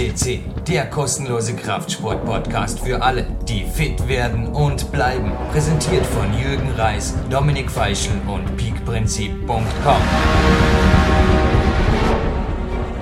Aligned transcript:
FCC, 0.00 0.40
der 0.66 0.86
kostenlose 0.86 1.54
Kraftsport-Podcast 1.54 2.80
für 2.80 3.02
alle, 3.02 3.26
die 3.46 3.64
fit 3.64 4.08
werden 4.08 4.46
und 4.46 4.90
bleiben. 4.92 5.30
Präsentiert 5.52 6.06
von 6.06 6.32
Jürgen 6.32 6.70
Reis, 6.70 7.14
Dominik 7.28 7.70
Feischl 7.70 8.12
und 8.26 8.56
peakprinzip.com. 8.56 10.00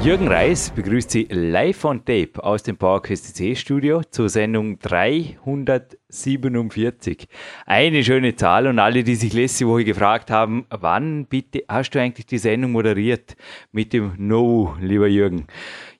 Jürgen 0.02 0.28
Reis 0.28 0.70
begrüßt 0.70 1.10
Sie 1.10 1.26
live 1.30 1.84
on 1.84 2.04
tape 2.04 2.42
aus 2.42 2.62
dem 2.62 2.76
PowerQuest 2.76 3.36
C 3.36 3.54
Studio 3.54 4.02
zur 4.10 4.28
Sendung 4.28 4.78
347. 4.78 7.28
Eine 7.66 8.02
schöne 8.02 8.34
Zahl 8.36 8.68
und 8.68 8.78
alle, 8.78 9.04
die 9.04 9.16
sich 9.16 9.32
letzte 9.32 9.66
Woche 9.66 9.84
gefragt 9.84 10.30
haben, 10.30 10.66
wann 10.70 11.26
bitte 11.26 11.64
hast 11.68 11.90
du 11.90 12.00
eigentlich 12.00 12.26
die 12.26 12.38
Sendung 12.38 12.72
moderiert 12.72 13.36
mit 13.72 13.92
dem 13.92 14.12
No, 14.16 14.74
lieber 14.80 15.08
Jürgen? 15.08 15.46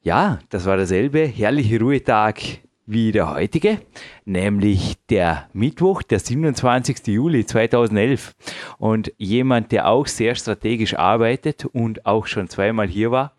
Ja, 0.03 0.39
das 0.51 0.65
war 0.65 0.77
derselbe 0.77 1.27
herrliche 1.27 1.81
Ruhetag 1.81 2.41
wie 2.87 3.11
der 3.11 3.35
heutige, 3.35 3.81
nämlich 4.25 4.97
der 5.11 5.49
Mittwoch, 5.53 6.03
der 6.03 6.21
27. 6.21 7.09
Juli 7.09 7.45
2011. 7.45 8.35
Und 8.79 9.13
jemand, 9.19 9.73
der 9.73 9.89
auch 9.89 10.07
sehr 10.07 10.37
strategisch 10.37 10.95
arbeitet 10.95 11.65
und 11.65 12.07
auch 12.07 12.27
schon 12.27 12.49
zweimal 12.49 12.87
hier 12.87 13.11
war, 13.11 13.35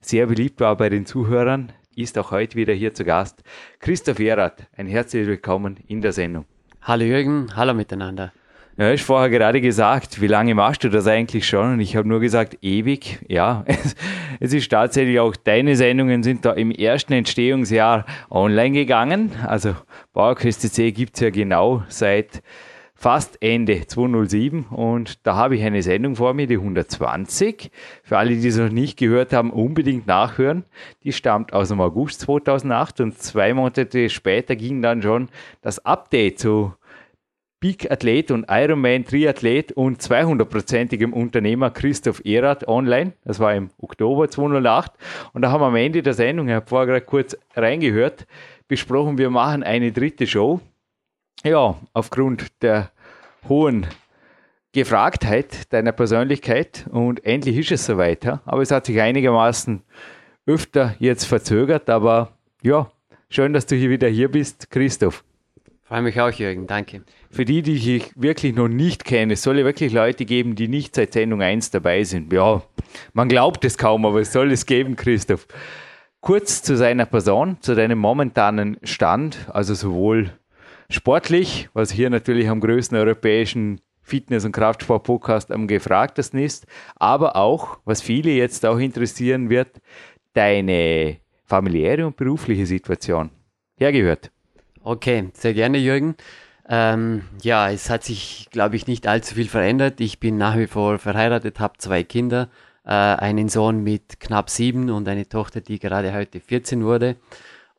sehr 0.00 0.26
beliebt 0.26 0.60
war 0.60 0.76
bei 0.76 0.90
den 0.90 1.06
Zuhörern, 1.06 1.72
ist 1.96 2.18
auch 2.18 2.30
heute 2.30 2.56
wieder 2.56 2.74
hier 2.74 2.92
zu 2.92 3.04
Gast. 3.04 3.42
Christoph 3.80 4.20
Erath, 4.20 4.66
ein 4.76 4.86
herzliches 4.86 5.28
Willkommen 5.28 5.78
in 5.88 6.02
der 6.02 6.12
Sendung. 6.12 6.44
Hallo 6.82 7.04
Jürgen, 7.04 7.56
hallo 7.56 7.72
miteinander. 7.72 8.32
Ja, 8.78 8.90
ich 8.90 9.02
vorher 9.02 9.28
gerade 9.28 9.60
gesagt, 9.60 10.22
wie 10.22 10.26
lange 10.26 10.54
machst 10.54 10.82
du 10.82 10.88
das 10.88 11.06
eigentlich 11.06 11.46
schon? 11.46 11.74
Und 11.74 11.80
ich 11.80 11.94
habe 11.94 12.08
nur 12.08 12.20
gesagt, 12.20 12.56
ewig. 12.62 13.18
Ja, 13.28 13.64
es, 14.40 14.54
ist 14.54 14.70
tatsächlich 14.70 15.20
auch, 15.20 15.36
deine 15.36 15.76
Sendungen 15.76 16.22
sind 16.22 16.46
da 16.46 16.52
im 16.52 16.70
ersten 16.70 17.12
Entstehungsjahr 17.12 18.06
online 18.30 18.72
gegangen. 18.72 19.32
Also 19.46 19.76
Bauerquest 20.14 20.62
C 20.74 20.90
gibt 20.90 21.16
es 21.16 21.20
ja 21.20 21.28
genau 21.28 21.82
seit 21.88 22.42
fast 22.94 23.42
Ende 23.42 23.86
207 23.86 24.66
und 24.70 25.26
da 25.26 25.34
habe 25.34 25.56
ich 25.56 25.64
eine 25.64 25.82
Sendung 25.82 26.16
vor 26.16 26.32
mir, 26.32 26.46
die 26.46 26.56
120. 26.56 27.70
Für 28.04 28.16
alle, 28.16 28.36
die 28.36 28.46
es 28.46 28.56
noch 28.56 28.70
nicht 28.70 28.96
gehört 28.96 29.34
haben, 29.34 29.50
unbedingt 29.50 30.06
nachhören. 30.06 30.64
Die 31.02 31.12
stammt 31.12 31.52
aus 31.52 31.68
dem 31.68 31.80
August 31.80 32.20
2008 32.20 33.00
und 33.00 33.18
zwei 33.18 33.52
Monate 33.52 34.08
später 34.08 34.56
ging 34.56 34.80
dann 34.80 35.02
schon 35.02 35.28
das 35.60 35.84
Update 35.84 36.38
zu 36.38 36.74
Big 37.62 37.88
Athlet 37.92 38.32
und 38.32 38.46
Ironman 38.50 39.04
Triathlet 39.04 39.70
und 39.70 40.02
200-prozentigem 40.02 41.12
Unternehmer 41.12 41.70
Christoph 41.70 42.20
Erath 42.24 42.66
online. 42.66 43.12
Das 43.24 43.38
war 43.38 43.54
im 43.54 43.70
Oktober 43.78 44.28
2008 44.28 44.90
und 45.32 45.42
da 45.42 45.52
haben 45.52 45.60
wir 45.60 45.68
am 45.68 45.76
Ende 45.76 46.02
der 46.02 46.14
Sendung, 46.14 46.48
ich 46.48 46.54
habe 46.54 46.66
vorher 46.66 46.88
gerade 46.88 47.06
kurz 47.06 47.36
reingehört, 47.54 48.26
besprochen, 48.66 49.16
wir 49.16 49.30
machen 49.30 49.62
eine 49.62 49.92
dritte 49.92 50.26
Show 50.26 50.60
ja, 51.44 51.78
aufgrund 51.92 52.62
der 52.62 52.90
hohen 53.48 53.86
Gefragtheit 54.72 55.72
deiner 55.72 55.92
Persönlichkeit 55.92 56.86
und 56.90 57.24
endlich 57.24 57.58
ist 57.58 57.70
es 57.70 57.86
soweit. 57.86 58.24
Ja? 58.24 58.42
Aber 58.44 58.62
es 58.62 58.72
hat 58.72 58.86
sich 58.86 59.00
einigermaßen 59.00 59.82
öfter 60.46 60.96
jetzt 60.98 61.26
verzögert, 61.26 61.88
aber 61.88 62.32
ja, 62.60 62.90
schön, 63.28 63.52
dass 63.52 63.66
du 63.66 63.76
hier 63.76 63.90
wieder 63.90 64.08
hier 64.08 64.32
bist, 64.32 64.68
Christoph. 64.68 65.22
Freue 65.84 66.02
mich 66.02 66.20
auch, 66.20 66.32
Jürgen, 66.32 66.66
danke. 66.66 67.02
Für 67.32 67.46
die, 67.46 67.62
die 67.62 67.96
ich 67.96 68.12
wirklich 68.14 68.54
noch 68.54 68.68
nicht 68.68 69.06
kenne, 69.06 69.32
es 69.32 69.42
soll 69.42 69.58
ja 69.58 69.64
wirklich 69.64 69.94
Leute 69.94 70.26
geben, 70.26 70.54
die 70.54 70.68
nicht 70.68 70.94
seit 70.94 71.14
Sendung 71.14 71.40
1 71.40 71.70
dabei 71.70 72.04
sind. 72.04 72.30
Ja, 72.30 72.62
man 73.14 73.30
glaubt 73.30 73.64
es 73.64 73.78
kaum, 73.78 74.04
aber 74.04 74.20
es 74.20 74.34
soll 74.34 74.52
es 74.52 74.66
geben, 74.66 74.96
Christoph. 74.96 75.46
Kurz 76.20 76.62
zu 76.62 76.76
seiner 76.76 77.06
Person, 77.06 77.56
zu 77.60 77.74
deinem 77.74 77.98
momentanen 77.98 78.76
Stand, 78.82 79.48
also 79.48 79.72
sowohl 79.72 80.30
sportlich, 80.90 81.70
was 81.72 81.90
hier 81.90 82.10
natürlich 82.10 82.50
am 82.50 82.60
größten 82.60 82.98
europäischen 82.98 83.80
Fitness- 84.02 84.44
und 84.44 84.52
Kraftsport-Podcast 84.52 85.52
am 85.52 85.66
gefragtesten 85.68 86.38
ist, 86.38 86.66
aber 86.96 87.36
auch, 87.36 87.78
was 87.86 88.02
viele 88.02 88.30
jetzt 88.32 88.66
auch 88.66 88.78
interessieren 88.78 89.48
wird, 89.48 89.80
deine 90.34 91.16
familiäre 91.46 92.06
und 92.06 92.16
berufliche 92.16 92.66
Situation. 92.66 93.30
Hergehört. 93.78 94.30
Okay, 94.82 95.30
sehr 95.32 95.54
gerne, 95.54 95.78
Jürgen. 95.78 96.14
Ähm, 96.74 97.24
ja, 97.42 97.70
es 97.70 97.90
hat 97.90 98.02
sich, 98.02 98.48
glaube 98.50 98.76
ich, 98.76 98.86
nicht 98.86 99.06
allzu 99.06 99.34
viel 99.34 99.48
verändert. 99.48 100.00
Ich 100.00 100.20
bin 100.20 100.38
nach 100.38 100.56
wie 100.56 100.66
vor 100.66 100.98
verheiratet, 100.98 101.60
habe 101.60 101.76
zwei 101.76 102.02
Kinder, 102.02 102.48
äh, 102.86 102.92
einen 102.92 103.50
Sohn 103.50 103.84
mit 103.84 104.20
knapp 104.20 104.48
sieben 104.48 104.88
und 104.88 105.06
eine 105.06 105.28
Tochter, 105.28 105.60
die 105.60 105.78
gerade 105.78 106.14
heute 106.14 106.40
14 106.40 106.82
wurde. 106.82 107.16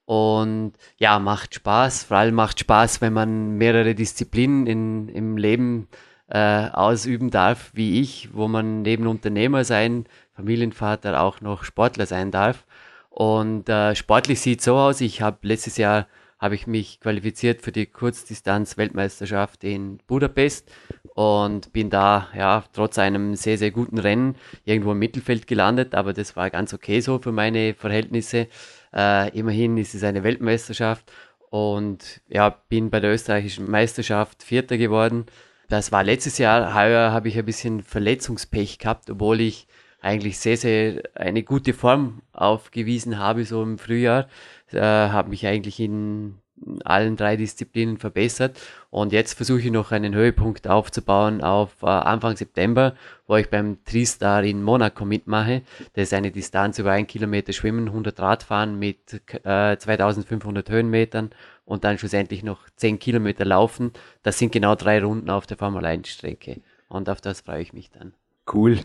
Und 0.05 0.73
ja, 0.97 1.17
macht 1.17 1.55
Spaß. 1.55 2.03
Vor 2.03 2.17
allem 2.17 2.35
macht 2.35 2.59
Spaß, 2.59 3.01
wenn 3.01 3.13
man 3.13 3.57
mehrere 3.57 3.95
Disziplinen 3.95 4.67
in, 4.67 5.09
im 5.09 5.37
Leben 5.37 5.87
äh, 6.27 6.67
ausüben 6.69 7.31
darf, 7.31 7.71
wie 7.73 7.99
ich, 7.99 8.29
wo 8.33 8.47
man 8.47 8.83
neben 8.83 9.07
Unternehmer 9.07 9.63
sein, 9.63 10.05
Familienvater 10.35 11.19
auch 11.19 11.41
noch 11.41 11.63
Sportler 11.63 12.05
sein 12.05 12.29
darf. 12.29 12.63
Und 13.09 13.69
äh, 13.69 13.95
sportlich 13.95 14.39
sieht 14.39 14.61
so 14.61 14.75
aus, 14.75 15.01
ich 15.01 15.23
habe 15.23 15.39
letztes 15.41 15.77
Jahr 15.77 16.05
habe 16.43 16.55
ich 16.55 16.67
mich 16.67 16.99
qualifiziert 16.99 17.61
für 17.61 17.71
die 17.71 17.85
Kurzdistanz-Weltmeisterschaft 17.85 19.63
in 19.63 19.99
Budapest 20.07 20.69
und 21.15 21.71
bin 21.71 21.89
da 21.89 22.27
ja 22.35 22.65
trotz 22.73 22.99
einem 22.99 23.37
sehr, 23.37 23.57
sehr 23.57 23.71
guten 23.71 23.97
Rennen 23.97 24.35
irgendwo 24.65 24.91
im 24.91 24.99
Mittelfeld 24.99 25.47
gelandet, 25.47 25.95
aber 25.95 26.11
das 26.11 26.35
war 26.35 26.49
ganz 26.49 26.73
okay 26.73 26.99
so 26.99 27.17
für 27.17 27.31
meine 27.31 27.75
Verhältnisse. 27.75 28.49
Äh, 28.93 29.29
immerhin 29.29 29.77
ist 29.77 29.95
es 29.95 30.03
eine 30.03 30.25
Weltmeisterschaft 30.25 31.13
und 31.49 32.19
ja, 32.27 32.49
bin 32.49 32.89
bei 32.89 32.99
der 32.99 33.13
österreichischen 33.13 33.71
Meisterschaft 33.71 34.43
Vierter 34.43 34.77
geworden. 34.77 35.27
Das 35.69 35.93
war 35.93 36.03
letztes 36.03 36.39
Jahr. 36.39 36.75
Heuer 36.75 37.13
habe 37.13 37.29
ich 37.29 37.37
ein 37.37 37.45
bisschen 37.45 37.83
Verletzungspech 37.83 38.79
gehabt, 38.79 39.09
obwohl 39.09 39.39
ich 39.39 39.65
eigentlich 40.03 40.37
sehr, 40.37 40.57
sehr 40.57 41.01
eine 41.15 41.43
gute 41.43 41.73
Form 41.73 42.21
aufgewiesen 42.33 43.17
habe, 43.17 43.45
so 43.45 43.63
im 43.63 43.77
Frühjahr. 43.77 44.27
Äh, 44.71 44.79
habe 44.79 45.29
mich 45.29 45.47
eigentlich 45.47 45.79
in 45.79 46.35
allen 46.83 47.15
drei 47.15 47.35
Disziplinen 47.35 47.97
verbessert. 47.97 48.59
Und 48.89 49.11
jetzt 49.13 49.33
versuche 49.33 49.59
ich 49.59 49.71
noch 49.71 49.91
einen 49.91 50.13
Höhepunkt 50.13 50.67
aufzubauen 50.67 51.41
auf 51.41 51.81
äh, 51.83 51.87
Anfang 51.87 52.35
September, 52.35 52.95
wo 53.27 53.35
ich 53.37 53.49
beim 53.49 53.83
Tristar 53.85 54.43
in 54.43 54.61
Monaco 54.63 55.05
mitmache. 55.05 55.63
Das 55.93 56.03
ist 56.03 56.13
eine 56.13 56.31
Distanz 56.31 56.79
über 56.79 56.91
ein 56.91 57.07
Kilometer 57.07 57.53
Schwimmen, 57.53 57.87
100 57.87 58.19
Radfahren 58.19 58.77
mit 58.77 59.21
äh, 59.43 59.77
2500 59.77 60.69
Höhenmetern 60.69 61.31
und 61.65 61.83
dann 61.83 61.97
schlussendlich 61.97 62.43
noch 62.43 62.67
10 62.75 62.99
Kilometer 62.99 63.45
laufen. 63.45 63.91
Das 64.21 64.37
sind 64.37 64.51
genau 64.51 64.75
drei 64.75 65.01
Runden 65.03 65.29
auf 65.29 65.47
der 65.47 65.57
Formel 65.57 65.85
1 65.85 66.09
Strecke. 66.09 66.61
Und 66.89 67.09
auf 67.09 67.21
das 67.21 67.41
freue 67.41 67.61
ich 67.61 67.73
mich 67.73 67.89
dann. 67.89 68.13
Cool. 68.51 68.79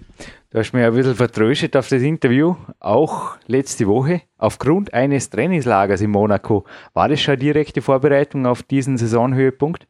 Du 0.50 0.58
hast 0.58 0.72
mir 0.72 0.86
ein 0.86 0.94
bisschen 0.94 1.14
vertröstet 1.14 1.76
auf 1.76 1.88
das 1.88 2.02
Interview, 2.02 2.56
auch 2.78 3.36
letzte 3.46 3.86
Woche. 3.86 4.22
Aufgrund 4.38 4.94
eines 4.94 5.30
Trainingslagers 5.30 6.00
in 6.00 6.10
Monaco, 6.10 6.64
war 6.94 7.08
das 7.08 7.20
schon 7.20 7.38
direkte 7.38 7.82
Vorbereitung 7.82 8.46
auf 8.46 8.62
diesen 8.62 8.96
Saisonhöhepunkt? 8.96 9.86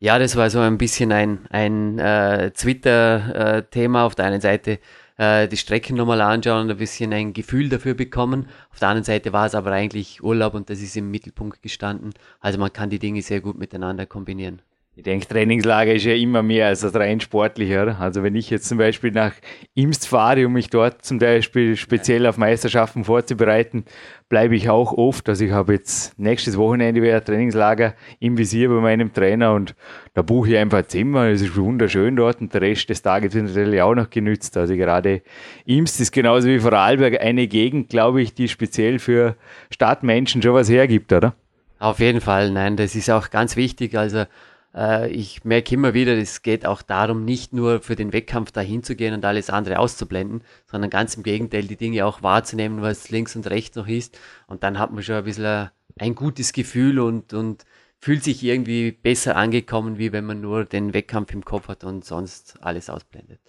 Ja, 0.00 0.18
das 0.18 0.36
war 0.36 0.50
so 0.50 0.58
ein 0.58 0.76
bisschen 0.76 1.12
ein, 1.12 1.46
ein 1.48 1.98
äh, 1.98 2.50
Twitter-Thema. 2.50 4.04
Auf 4.04 4.14
der 4.14 4.26
einen 4.26 4.40
Seite 4.40 4.80
äh, 5.16 5.48
die 5.48 5.56
Strecken 5.56 5.96
nochmal 5.96 6.20
anschauen 6.20 6.64
und 6.64 6.70
ein 6.72 6.76
bisschen 6.76 7.12
ein 7.12 7.32
Gefühl 7.32 7.68
dafür 7.68 7.94
bekommen. 7.94 8.48
Auf 8.70 8.80
der 8.80 8.88
anderen 8.88 9.04
Seite 9.04 9.32
war 9.32 9.46
es 9.46 9.54
aber 9.54 9.70
eigentlich 9.70 10.22
Urlaub 10.22 10.54
und 10.54 10.68
das 10.68 10.80
ist 10.80 10.96
im 10.96 11.10
Mittelpunkt 11.10 11.62
gestanden. 11.62 12.12
Also 12.40 12.58
man 12.58 12.72
kann 12.72 12.90
die 12.90 12.98
Dinge 12.98 13.22
sehr 13.22 13.40
gut 13.40 13.56
miteinander 13.56 14.06
kombinieren. 14.06 14.60
Ich 14.96 15.02
denke, 15.02 15.26
Trainingslager 15.26 15.92
ist 15.92 16.04
ja 16.04 16.14
immer 16.14 16.44
mehr 16.44 16.68
als 16.68 16.82
das 16.82 16.94
rein 16.94 17.18
sportlicher. 17.18 17.98
Also 17.98 18.22
wenn 18.22 18.36
ich 18.36 18.48
jetzt 18.48 18.68
zum 18.68 18.78
Beispiel 18.78 19.10
nach 19.10 19.32
Imst 19.74 20.06
fahre, 20.06 20.46
um 20.46 20.52
mich 20.52 20.70
dort 20.70 21.04
zum 21.04 21.18
Beispiel 21.18 21.76
speziell 21.76 22.24
auf 22.28 22.36
Meisterschaften 22.36 23.02
vorzubereiten, 23.02 23.86
bleibe 24.28 24.54
ich 24.54 24.70
auch 24.70 24.92
oft. 24.92 25.28
Also 25.28 25.46
ich 25.46 25.50
habe 25.50 25.72
jetzt 25.72 26.16
nächstes 26.16 26.56
Wochenende 26.56 27.02
wieder 27.02 27.16
ein 27.16 27.24
Trainingslager 27.24 27.94
im 28.20 28.38
Visier 28.38 28.68
bei 28.68 28.76
meinem 28.76 29.12
Trainer 29.12 29.54
und 29.54 29.74
da 30.14 30.22
buche 30.22 30.50
ich 30.50 30.58
einfach 30.58 30.86
Zimmer. 30.86 31.26
Es 31.26 31.42
ist 31.42 31.56
wunderschön 31.56 32.14
dort 32.14 32.40
und 32.40 32.54
der 32.54 32.60
Rest 32.60 32.88
des 32.88 33.02
Tages 33.02 33.34
wird 33.34 33.46
natürlich 33.46 33.82
auch 33.82 33.96
noch 33.96 34.10
genützt. 34.10 34.56
Also 34.56 34.76
gerade 34.76 35.22
Imst 35.66 36.00
ist 36.00 36.12
genauso 36.12 36.46
wie 36.46 36.60
Vorarlberg 36.60 37.20
eine 37.20 37.48
Gegend, 37.48 37.88
glaube 37.88 38.22
ich, 38.22 38.34
die 38.34 38.46
speziell 38.46 39.00
für 39.00 39.34
Stadtmenschen 39.70 40.40
schon 40.40 40.54
was 40.54 40.70
hergibt, 40.70 41.12
oder? 41.12 41.34
Auf 41.80 41.98
jeden 41.98 42.20
Fall, 42.20 42.52
nein, 42.52 42.76
das 42.76 42.94
ist 42.94 43.10
auch 43.10 43.30
ganz 43.30 43.56
wichtig. 43.56 43.98
Also 43.98 44.26
äh, 44.74 45.08
ich 45.10 45.44
merke 45.44 45.74
immer 45.74 45.94
wieder, 45.94 46.16
es 46.16 46.42
geht 46.42 46.66
auch 46.66 46.82
darum, 46.82 47.24
nicht 47.24 47.52
nur 47.52 47.80
für 47.80 47.96
den 47.96 48.12
Wettkampf 48.12 48.52
dahin 48.52 48.82
zu 48.82 48.96
gehen 48.96 49.14
und 49.14 49.24
alles 49.24 49.50
andere 49.50 49.78
auszublenden, 49.78 50.42
sondern 50.66 50.90
ganz 50.90 51.14
im 51.16 51.22
Gegenteil, 51.22 51.64
die 51.64 51.76
Dinge 51.76 52.04
auch 52.06 52.22
wahrzunehmen, 52.22 52.82
was 52.82 53.10
links 53.10 53.36
und 53.36 53.48
rechts 53.48 53.76
noch 53.76 53.88
ist. 53.88 54.18
Und 54.46 54.62
dann 54.62 54.78
hat 54.78 54.92
man 54.92 55.02
schon 55.02 55.16
ein 55.16 55.24
bisschen 55.24 55.70
ein 55.98 56.14
gutes 56.14 56.52
Gefühl 56.52 56.98
und, 56.98 57.32
und 57.32 57.64
fühlt 57.98 58.24
sich 58.24 58.42
irgendwie 58.42 58.92
besser 58.92 59.36
angekommen, 59.36 59.98
wie 59.98 60.12
wenn 60.12 60.26
man 60.26 60.40
nur 60.40 60.64
den 60.64 60.92
Wettkampf 60.92 61.32
im 61.32 61.44
Kopf 61.44 61.68
hat 61.68 61.84
und 61.84 62.04
sonst 62.04 62.56
alles 62.60 62.90
ausblendet. 62.90 63.40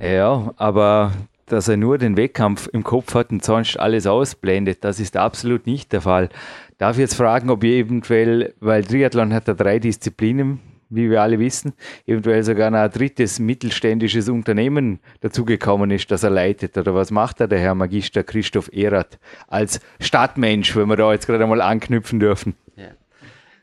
Ja, 0.00 0.52
aber 0.56 1.12
dass 1.46 1.68
er 1.68 1.76
nur 1.76 1.98
den 1.98 2.16
Wettkampf 2.16 2.68
im 2.72 2.82
Kopf 2.82 3.14
hat 3.14 3.30
und 3.30 3.44
sonst 3.44 3.78
alles 3.78 4.06
ausblendet. 4.06 4.84
Das 4.84 5.00
ist 5.00 5.16
absolut 5.16 5.66
nicht 5.66 5.92
der 5.92 6.00
Fall. 6.00 6.30
Darf 6.78 6.96
ich 6.96 7.00
jetzt 7.00 7.14
fragen, 7.14 7.50
ob 7.50 7.62
ihr 7.62 7.76
eventuell, 7.76 8.54
weil 8.60 8.84
Triathlon 8.84 9.34
hat 9.34 9.48
ja 9.48 9.54
drei 9.54 9.78
Disziplinen, 9.78 10.60
wie 10.94 11.10
wir 11.10 11.22
alle 11.22 11.38
wissen, 11.38 11.72
eventuell 12.06 12.42
sogar 12.42 12.70
noch 12.70 12.78
ein 12.78 12.90
drittes 12.90 13.38
mittelständisches 13.38 14.28
Unternehmen 14.28 15.00
dazugekommen 15.20 15.90
ist, 15.90 16.10
das 16.10 16.22
er 16.22 16.30
leitet. 16.30 16.76
Oder 16.76 16.94
was 16.94 17.10
macht 17.10 17.40
er, 17.40 17.48
der 17.48 17.58
Herr 17.58 17.74
Magister 17.74 18.22
Christoph 18.22 18.70
Erath, 18.72 19.18
als 19.48 19.80
Stadtmensch, 20.00 20.76
wenn 20.76 20.88
wir 20.88 20.96
da 20.96 21.12
jetzt 21.12 21.26
gerade 21.26 21.46
mal 21.46 21.60
anknüpfen 21.60 22.20
dürfen? 22.20 22.54
Ja. 22.76 22.90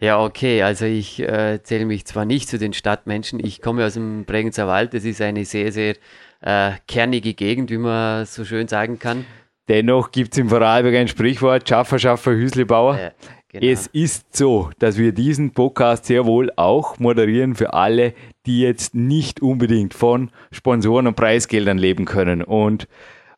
Ja, 0.02 0.24
okay. 0.24 0.64
Also 0.64 0.86
ich 0.86 1.20
äh, 1.20 1.60
zähle 1.62 1.86
mich 1.86 2.06
zwar 2.06 2.26
nicht 2.26 2.48
zu 2.48 2.58
den 2.58 2.72
Stadtmenschen. 2.74 3.44
Ich 3.44 3.62
komme 3.62 3.86
aus 3.86 3.96
dem 3.96 4.24
Bregenzer 4.24 4.66
Wald. 4.66 4.94
Das 4.94 5.04
ist 5.04 5.22
eine 5.22 5.44
sehr, 5.44 5.74
sehr 5.74 5.96
äh, 6.42 6.72
kernige 6.88 7.34
Gegend, 7.34 7.70
wie 7.70 7.78
man 7.78 8.26
so 8.26 8.46
schön 8.46 8.68
sagen 8.68 8.98
kann. 8.98 9.26
Dennoch 9.68 10.12
gibt 10.12 10.34
es 10.34 10.40
im 10.40 10.50
Vorarlberg 10.50 10.96
ein 10.96 11.08
Sprichwort, 11.08 11.68
Schaffer, 11.68 12.00
Schaffer, 12.00 12.32
Hüslebauer. 12.32 12.98
Ja. 12.98 13.12
Genau. 13.52 13.66
Es 13.66 13.88
ist 13.88 14.38
so, 14.38 14.70
dass 14.78 15.00
wir 15.00 15.12
diesen 15.12 15.54
Podcast 15.54 16.06
sehr 16.06 16.28
wohl 16.28 16.52
auch 16.56 17.00
moderieren 17.00 17.56
für 17.56 17.74
alle, 17.74 18.14
die 18.46 18.62
jetzt 18.62 18.94
nicht 18.94 19.42
unbedingt 19.42 19.96
von 19.96 20.30
Sponsoren 20.52 21.08
und 21.08 21.16
Preisgeldern 21.16 21.80
leben 21.80 22.06
können. 22.06 22.44
Und 22.44 22.88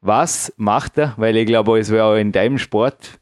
was 0.02 0.54
macht 0.58 0.98
er? 0.98 1.14
Weil 1.16 1.38
ich 1.38 1.46
glaube, 1.46 1.80
es 1.80 1.92
wäre 1.92 2.04
auch 2.04 2.16
in 2.16 2.34
deinem 2.34 2.58
Sport 2.58 3.20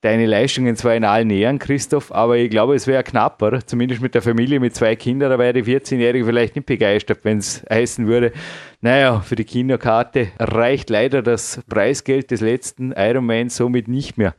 deine 0.00 0.26
Leistungen 0.26 0.74
zwar 0.74 0.96
in 0.96 1.04
allen 1.04 1.30
Ehren, 1.30 1.60
Christoph, 1.60 2.10
aber 2.10 2.36
ich 2.36 2.50
glaube, 2.50 2.74
es 2.74 2.88
wäre 2.88 3.04
knapper, 3.04 3.64
zumindest 3.64 4.02
mit 4.02 4.16
der 4.16 4.22
Familie 4.22 4.58
mit 4.58 4.74
zwei 4.74 4.96
Kindern, 4.96 5.30
da 5.30 5.38
wäre 5.38 5.52
die 5.52 5.62
14-Jährige 5.62 6.24
vielleicht 6.24 6.56
nicht 6.56 6.66
begeistert, 6.66 7.20
wenn 7.22 7.38
es 7.38 7.64
heißen 7.70 8.08
würde, 8.08 8.32
naja, 8.80 9.20
für 9.20 9.36
die 9.36 9.44
Kinderkarte 9.44 10.32
reicht 10.40 10.90
leider 10.90 11.22
das 11.22 11.62
Preisgeld 11.68 12.32
des 12.32 12.40
letzten 12.40 12.90
Ironmans 12.90 13.56
somit 13.56 13.86
nicht 13.86 14.18
mehr. 14.18 14.34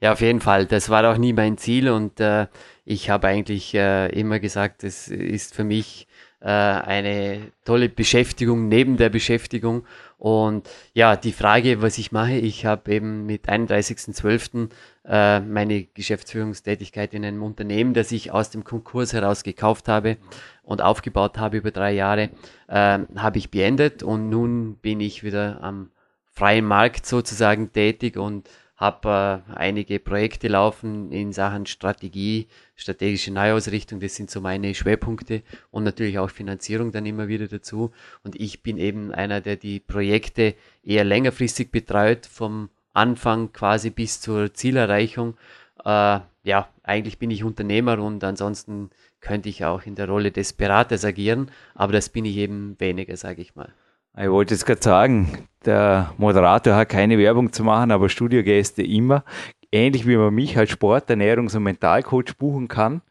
Ja, 0.00 0.12
auf 0.12 0.20
jeden 0.20 0.40
Fall. 0.40 0.66
Das 0.66 0.90
war 0.90 1.10
auch 1.10 1.18
nie 1.18 1.32
mein 1.32 1.58
Ziel 1.58 1.88
und 1.90 2.20
äh, 2.20 2.46
ich 2.84 3.10
habe 3.10 3.26
eigentlich 3.26 3.74
äh, 3.74 4.08
immer 4.08 4.38
gesagt, 4.38 4.84
es 4.84 5.08
ist 5.08 5.54
für 5.54 5.64
mich 5.64 6.06
äh, 6.40 6.46
eine 6.46 7.50
tolle 7.64 7.88
Beschäftigung 7.88 8.68
neben 8.68 8.96
der 8.96 9.08
Beschäftigung. 9.08 9.84
Und 10.16 10.68
ja, 10.94 11.16
die 11.16 11.32
Frage, 11.32 11.82
was 11.82 11.98
ich 11.98 12.12
mache, 12.12 12.34
ich 12.34 12.64
habe 12.64 12.92
eben 12.92 13.26
mit 13.26 13.48
31.12. 13.48 14.68
Äh, 15.04 15.40
meine 15.40 15.84
Geschäftsführungstätigkeit 15.84 17.12
in 17.12 17.24
einem 17.24 17.42
Unternehmen, 17.42 17.92
das 17.92 18.12
ich 18.12 18.30
aus 18.30 18.50
dem 18.50 18.62
Konkurs 18.62 19.12
heraus 19.12 19.42
gekauft 19.42 19.88
habe 19.88 20.16
und 20.62 20.80
aufgebaut 20.80 21.38
habe 21.38 21.56
über 21.56 21.72
drei 21.72 21.92
Jahre, 21.92 22.30
äh, 22.68 23.00
habe 23.16 23.38
ich 23.38 23.50
beendet 23.50 24.04
und 24.04 24.28
nun 24.28 24.76
bin 24.76 25.00
ich 25.00 25.24
wieder 25.24 25.60
am 25.62 25.90
freien 26.30 26.66
Markt 26.66 27.04
sozusagen 27.04 27.72
tätig 27.72 28.16
und 28.16 28.48
habe 28.78 29.42
äh, 29.48 29.52
einige 29.54 29.98
Projekte 29.98 30.46
laufen 30.46 31.10
in 31.10 31.32
Sachen 31.32 31.66
Strategie, 31.66 32.46
strategische 32.76 33.32
Neuausrichtung, 33.32 33.98
das 33.98 34.14
sind 34.14 34.30
so 34.30 34.40
meine 34.40 34.72
Schwerpunkte 34.74 35.42
und 35.72 35.82
natürlich 35.82 36.18
auch 36.20 36.30
Finanzierung 36.30 36.92
dann 36.92 37.04
immer 37.04 37.26
wieder 37.26 37.48
dazu. 37.48 37.90
Und 38.22 38.36
ich 38.36 38.62
bin 38.62 38.78
eben 38.78 39.12
einer, 39.12 39.40
der 39.40 39.56
die 39.56 39.80
Projekte 39.80 40.54
eher 40.84 41.04
längerfristig 41.04 41.72
betreut, 41.72 42.24
vom 42.26 42.70
Anfang 42.94 43.52
quasi 43.52 43.90
bis 43.90 44.20
zur 44.20 44.54
Zielerreichung. 44.54 45.36
Äh, 45.84 46.20
ja, 46.44 46.68
eigentlich 46.84 47.18
bin 47.18 47.32
ich 47.32 47.42
Unternehmer 47.42 47.98
und 47.98 48.22
ansonsten 48.22 48.90
könnte 49.20 49.48
ich 49.48 49.64
auch 49.64 49.82
in 49.86 49.96
der 49.96 50.08
Rolle 50.08 50.30
des 50.30 50.52
Beraters 50.52 51.04
agieren, 51.04 51.50
aber 51.74 51.92
das 51.92 52.08
bin 52.08 52.24
ich 52.24 52.36
eben 52.36 52.76
weniger, 52.78 53.16
sage 53.16 53.42
ich 53.42 53.56
mal. 53.56 53.72
Ich 54.20 54.28
wollte 54.30 54.54
jetzt 54.54 54.66
gerade 54.66 54.82
sagen, 54.82 55.46
der 55.64 56.12
Moderator 56.18 56.74
hat 56.74 56.88
keine 56.88 57.18
Werbung 57.18 57.52
zu 57.52 57.62
machen, 57.62 57.92
aber 57.92 58.08
Studiogäste 58.08 58.82
immer. 58.82 59.22
Ähnlich 59.70 60.08
wie 60.08 60.16
man 60.16 60.34
mich 60.34 60.58
als 60.58 60.70
Sport-, 60.70 61.08
Ernährungs- 61.08 61.56
und 61.56 61.62
Mentalcoach 61.62 62.36
buchen 62.36 62.66
kann, 62.66 63.02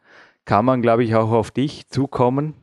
kann 0.43 0.65
man, 0.65 0.81
glaube 0.81 1.05
ich, 1.05 1.15
auch 1.15 1.31
auf 1.31 1.51
dich 1.51 1.87
zukommen. 1.87 2.55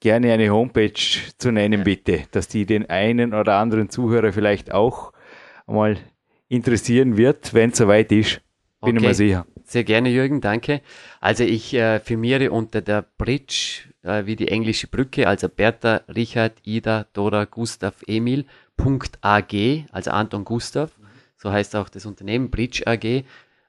Gerne 0.00 0.32
eine 0.32 0.50
Homepage 0.50 1.00
zu 1.38 1.52
nennen, 1.52 1.84
bitte, 1.84 2.24
dass 2.32 2.48
die 2.48 2.66
den 2.66 2.90
einen 2.90 3.32
oder 3.32 3.54
anderen 3.54 3.88
Zuhörer 3.88 4.32
vielleicht 4.32 4.72
auch 4.72 5.12
mal 5.66 5.96
interessieren 6.48 7.16
wird, 7.16 7.54
wenn 7.54 7.70
es 7.70 7.78
soweit 7.78 8.10
ist. 8.10 8.40
Bin 8.80 8.96
okay. 8.96 8.96
ich 8.96 9.02
mir 9.02 9.14
sicher. 9.14 9.46
Sehr 9.64 9.84
gerne, 9.84 10.08
Jürgen, 10.08 10.40
danke. 10.40 10.80
Also 11.20 11.44
ich 11.44 11.72
äh, 11.74 12.00
firmiere 12.00 12.50
unter 12.50 12.82
der 12.82 13.04
Bridge 13.16 13.82
wie 14.06 14.36
die 14.36 14.48
englische 14.48 14.86
Brücke, 14.86 15.28
also 15.28 15.48
Bertha, 15.48 16.02
Richard, 16.14 16.54
Ida, 16.64 17.06
Dora, 17.12 17.44
Gustav, 17.44 17.94
Emil, 18.06 18.44
Punkt 18.76 19.18
AG, 19.20 19.84
also 19.90 20.10
Anton 20.10 20.44
Gustav, 20.44 20.90
so 21.36 21.50
heißt 21.50 21.76
auch 21.76 21.88
das 21.88 22.06
Unternehmen, 22.06 22.50
Bridge 22.50 22.82
AG. 22.86 23.24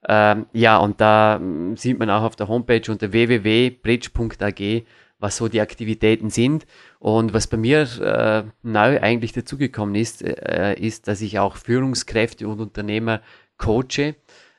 Ähm, 0.07 0.45
ja, 0.53 0.77
und 0.77 1.01
da 1.01 1.39
mm, 1.39 1.75
sieht 1.75 1.99
man 1.99 2.09
auch 2.09 2.23
auf 2.23 2.35
der 2.35 2.47
Homepage 2.47 2.89
unter 2.89 3.11
www.bridge.ag, 3.11 4.85
was 5.19 5.37
so 5.37 5.47
die 5.47 5.61
Aktivitäten 5.61 6.29
sind. 6.29 6.65
Und 6.99 7.33
was 7.33 7.47
bei 7.47 7.57
mir 7.57 7.81
äh, 8.01 8.43
neu 8.63 9.01
eigentlich 9.01 9.33
dazugekommen 9.33 9.95
ist, 9.95 10.21
äh, 10.21 10.75
ist, 10.79 11.07
dass 11.07 11.21
ich 11.21 11.39
auch 11.39 11.57
Führungskräfte 11.57 12.47
und 12.47 12.61
Unternehmer 12.61 13.21
coache 13.57 14.15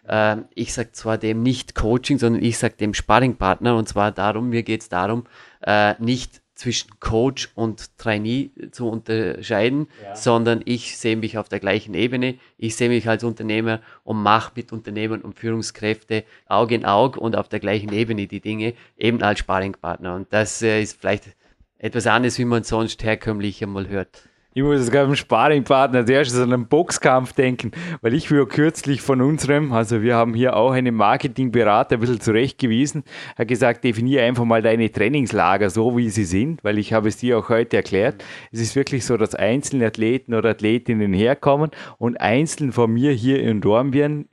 äh, 0.08 0.36
ich 0.54 0.72
sage 0.72 0.92
zwar 0.92 1.18
dem 1.18 1.42
nicht 1.42 1.74
Coaching, 1.74 2.18
sondern 2.18 2.42
ich 2.42 2.58
sage 2.58 2.74
dem 2.76 2.94
Sparringpartner 2.94 3.76
und 3.76 3.88
zwar 3.88 4.12
darum, 4.12 4.48
mir 4.48 4.62
geht 4.62 4.82
es 4.82 4.88
darum, 4.88 5.24
äh, 5.62 5.94
nicht 6.02 6.40
zwischen 6.58 6.98
Coach 6.98 7.50
und 7.54 7.96
Trainee 7.98 8.50
zu 8.72 8.88
unterscheiden, 8.88 9.86
ja. 10.02 10.16
sondern 10.16 10.60
ich 10.64 10.98
sehe 10.98 11.16
mich 11.16 11.38
auf 11.38 11.48
der 11.48 11.60
gleichen 11.60 11.94
Ebene. 11.94 12.34
Ich 12.56 12.74
sehe 12.74 12.88
mich 12.88 13.08
als 13.08 13.22
Unternehmer 13.22 13.80
und 14.02 14.20
mache 14.20 14.52
mit 14.56 14.72
Unternehmern 14.72 15.20
und 15.20 15.38
Führungskräfte 15.38 16.24
Auge 16.46 16.74
in 16.74 16.84
Auge 16.84 17.20
und 17.20 17.36
auf 17.36 17.48
der 17.48 17.60
gleichen 17.60 17.92
Ebene 17.92 18.26
die 18.26 18.40
Dinge, 18.40 18.74
eben 18.96 19.22
als 19.22 19.38
Sparringpartner. 19.38 20.16
Und 20.16 20.32
das 20.32 20.60
äh, 20.60 20.82
ist 20.82 21.00
vielleicht 21.00 21.36
etwas 21.78 22.08
anderes, 22.08 22.38
wie 22.38 22.44
man 22.44 22.64
sonst 22.64 23.04
herkömmlich 23.04 23.62
einmal 23.62 23.86
hört. 23.88 24.28
Ich 24.58 24.64
muss 24.64 24.80
jetzt 24.80 24.90
gerade 24.90 25.06
beim 25.06 25.14
Sparringpartner 25.14 26.00
als 26.00 26.10
erstes 26.10 26.40
an 26.40 26.52
einen 26.52 26.66
Boxkampf 26.66 27.32
denken, 27.32 27.70
weil 28.00 28.12
ich 28.12 28.28
war 28.32 28.44
kürzlich 28.44 29.00
von 29.00 29.22
unserem, 29.22 29.70
also 29.70 30.02
wir 30.02 30.16
haben 30.16 30.34
hier 30.34 30.56
auch 30.56 30.72
einen 30.72 30.96
Marketingberater 30.96 31.94
ein 31.94 32.00
bisschen 32.00 32.20
zurechtgewiesen, 32.20 33.04
hat 33.36 33.46
gesagt, 33.46 33.84
definiere 33.84 34.24
einfach 34.24 34.44
mal 34.44 34.60
deine 34.60 34.90
Trainingslager 34.90 35.70
so, 35.70 35.96
wie 35.96 36.10
sie 36.10 36.24
sind, 36.24 36.64
weil 36.64 36.78
ich 36.78 36.92
habe 36.92 37.06
es 37.06 37.18
dir 37.18 37.38
auch 37.38 37.48
heute 37.50 37.76
erklärt. 37.76 38.24
Es 38.50 38.58
ist 38.58 38.74
wirklich 38.74 39.04
so, 39.04 39.16
dass 39.16 39.36
einzelne 39.36 39.86
Athleten 39.86 40.34
oder 40.34 40.50
Athletinnen 40.50 41.12
herkommen 41.12 41.70
und 41.98 42.20
einzeln 42.20 42.72
von 42.72 42.92
mir 42.92 43.12
hier 43.12 43.40
in 43.40 43.60
Dornbirn 43.60 44.26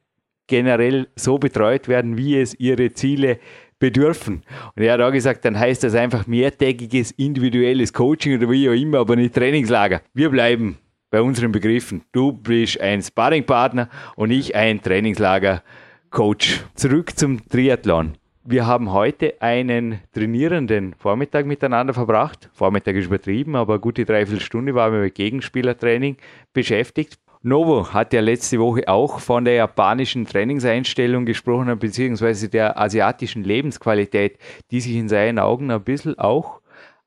generell 0.47 1.07
so 1.15 1.37
betreut 1.37 1.87
werden, 1.87 2.17
wie 2.17 2.39
es 2.39 2.59
ihre 2.59 2.93
Ziele 2.93 3.37
bedürfen. 3.79 4.43
Und 4.75 4.83
er 4.83 4.93
hat 4.93 5.01
auch 5.01 5.11
gesagt, 5.11 5.45
dann 5.45 5.59
heißt 5.59 5.83
das 5.83 5.95
einfach 5.95 6.27
mehrtägiges 6.27 7.11
individuelles 7.11 7.93
Coaching 7.93 8.37
oder 8.37 8.49
wie 8.49 8.69
auch 8.69 8.73
immer, 8.73 8.99
aber 8.99 9.15
nicht 9.15 9.35
Trainingslager. 9.35 10.01
Wir 10.13 10.29
bleiben 10.29 10.77
bei 11.09 11.21
unseren 11.21 11.51
Begriffen. 11.51 12.03
Du 12.11 12.31
bist 12.31 12.79
ein 12.81 13.01
Sparringpartner 13.01 13.89
und 14.15 14.31
ich 14.31 14.55
ein 14.55 14.81
Trainingslager-Coach. 14.81 16.63
Zurück 16.75 17.17
zum 17.17 17.47
Triathlon. 17.47 18.17
Wir 18.47 18.67
haben 18.67 18.91
heute 18.91 19.41
einen 19.41 20.01
trainierenden 20.13 20.93
Vormittag 20.99 21.47
miteinander 21.47 21.95
verbracht. 21.95 22.49
Vormittag 22.53 22.95
ist 22.95 23.05
übertrieben, 23.05 23.55
aber 23.55 23.79
gute 23.79 24.05
Dreiviertelstunde 24.05 24.75
waren 24.75 24.93
wir 24.93 24.99
mit 24.99 25.15
Gegenspielertraining 25.15 26.17
beschäftigt. 26.53 27.17
Novo 27.47 27.93
hat 27.93 28.11
ja 28.11 28.21
letzte 28.21 28.59
Woche 28.59 28.87
auch 28.87 29.19
von 29.19 29.45
der 29.45 29.53
japanischen 29.53 30.25
Trainingseinstellung 30.25 31.27
gesprochen, 31.27 31.77
beziehungsweise 31.77 32.49
der 32.49 32.79
asiatischen 32.79 33.43
Lebensqualität, 33.43 34.39
die 34.71 34.81
sich 34.81 34.95
in 34.95 35.07
seinen 35.07 35.37
Augen 35.37 35.69
ein 35.69 35.83
bisschen 35.83 36.17
auch 36.17 36.59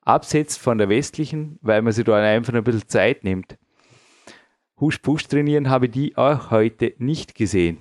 absetzt 0.02 0.60
von 0.60 0.78
der 0.78 0.88
westlichen, 0.88 1.58
weil 1.60 1.82
man 1.82 1.92
sich 1.92 2.04
da 2.04 2.14
einfach 2.14 2.54
ein 2.54 2.62
bisschen 2.62 2.86
Zeit 2.86 3.24
nimmt. 3.24 3.58
Husch-Push 4.80 5.26
trainieren 5.26 5.70
habe 5.70 5.88
die 5.88 6.16
auch 6.16 6.52
heute 6.52 6.94
nicht 6.98 7.34
gesehen. 7.34 7.78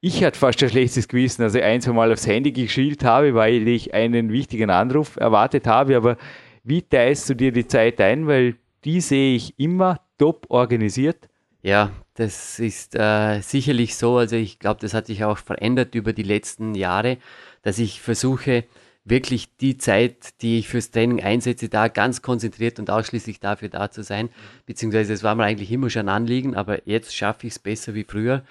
Ich 0.00 0.24
hatte 0.24 0.38
fast 0.38 0.62
ein 0.62 0.70
schlechtes 0.70 1.08
Gewissen, 1.08 1.42
also 1.42 1.60
ein, 1.60 1.82
zwei 1.82 1.92
Mal 1.92 2.10
aufs 2.10 2.26
Handy 2.26 2.52
geschielt 2.52 3.04
habe, 3.04 3.34
weil 3.34 3.68
ich 3.68 3.92
einen 3.92 4.32
wichtigen 4.32 4.70
Anruf 4.70 5.16
erwartet 5.16 5.66
habe, 5.66 5.94
aber 5.94 6.16
wie 6.64 6.80
teilst 6.80 7.28
du 7.28 7.34
dir 7.34 7.52
die 7.52 7.66
Zeit 7.66 8.00
ein, 8.00 8.26
weil 8.26 8.56
die 8.86 9.02
sehe 9.02 9.36
ich 9.36 9.58
immer 9.58 10.00
top 10.16 10.46
organisiert 10.48 11.27
ja, 11.62 11.90
das 12.14 12.58
ist 12.58 12.94
äh, 12.94 13.40
sicherlich 13.40 13.96
so. 13.96 14.16
Also 14.16 14.36
ich 14.36 14.58
glaube, 14.58 14.80
das 14.80 14.94
hat 14.94 15.06
sich 15.06 15.24
auch 15.24 15.38
verändert 15.38 15.94
über 15.94 16.12
die 16.12 16.22
letzten 16.22 16.74
Jahre, 16.74 17.18
dass 17.62 17.78
ich 17.78 18.00
versuche, 18.00 18.64
wirklich 19.04 19.56
die 19.56 19.78
Zeit, 19.78 20.40
die 20.42 20.58
ich 20.58 20.68
fürs 20.68 20.90
Training 20.90 21.22
einsetze, 21.22 21.68
da 21.68 21.88
ganz 21.88 22.22
konzentriert 22.22 22.78
und 22.78 22.90
ausschließlich 22.90 23.40
dafür 23.40 23.68
da 23.68 23.90
zu 23.90 24.02
sein. 24.02 24.28
Beziehungsweise 24.66 25.12
es 25.12 25.22
war 25.22 25.34
mir 25.34 25.44
eigentlich 25.44 25.72
immer 25.72 25.90
schon 25.90 26.08
ein 26.08 26.14
Anliegen, 26.14 26.54
aber 26.54 26.86
jetzt 26.86 27.16
schaffe 27.16 27.46
ich 27.46 27.54
es 27.54 27.58
besser 27.58 27.94
wie 27.94 28.04
früher. 28.04 28.42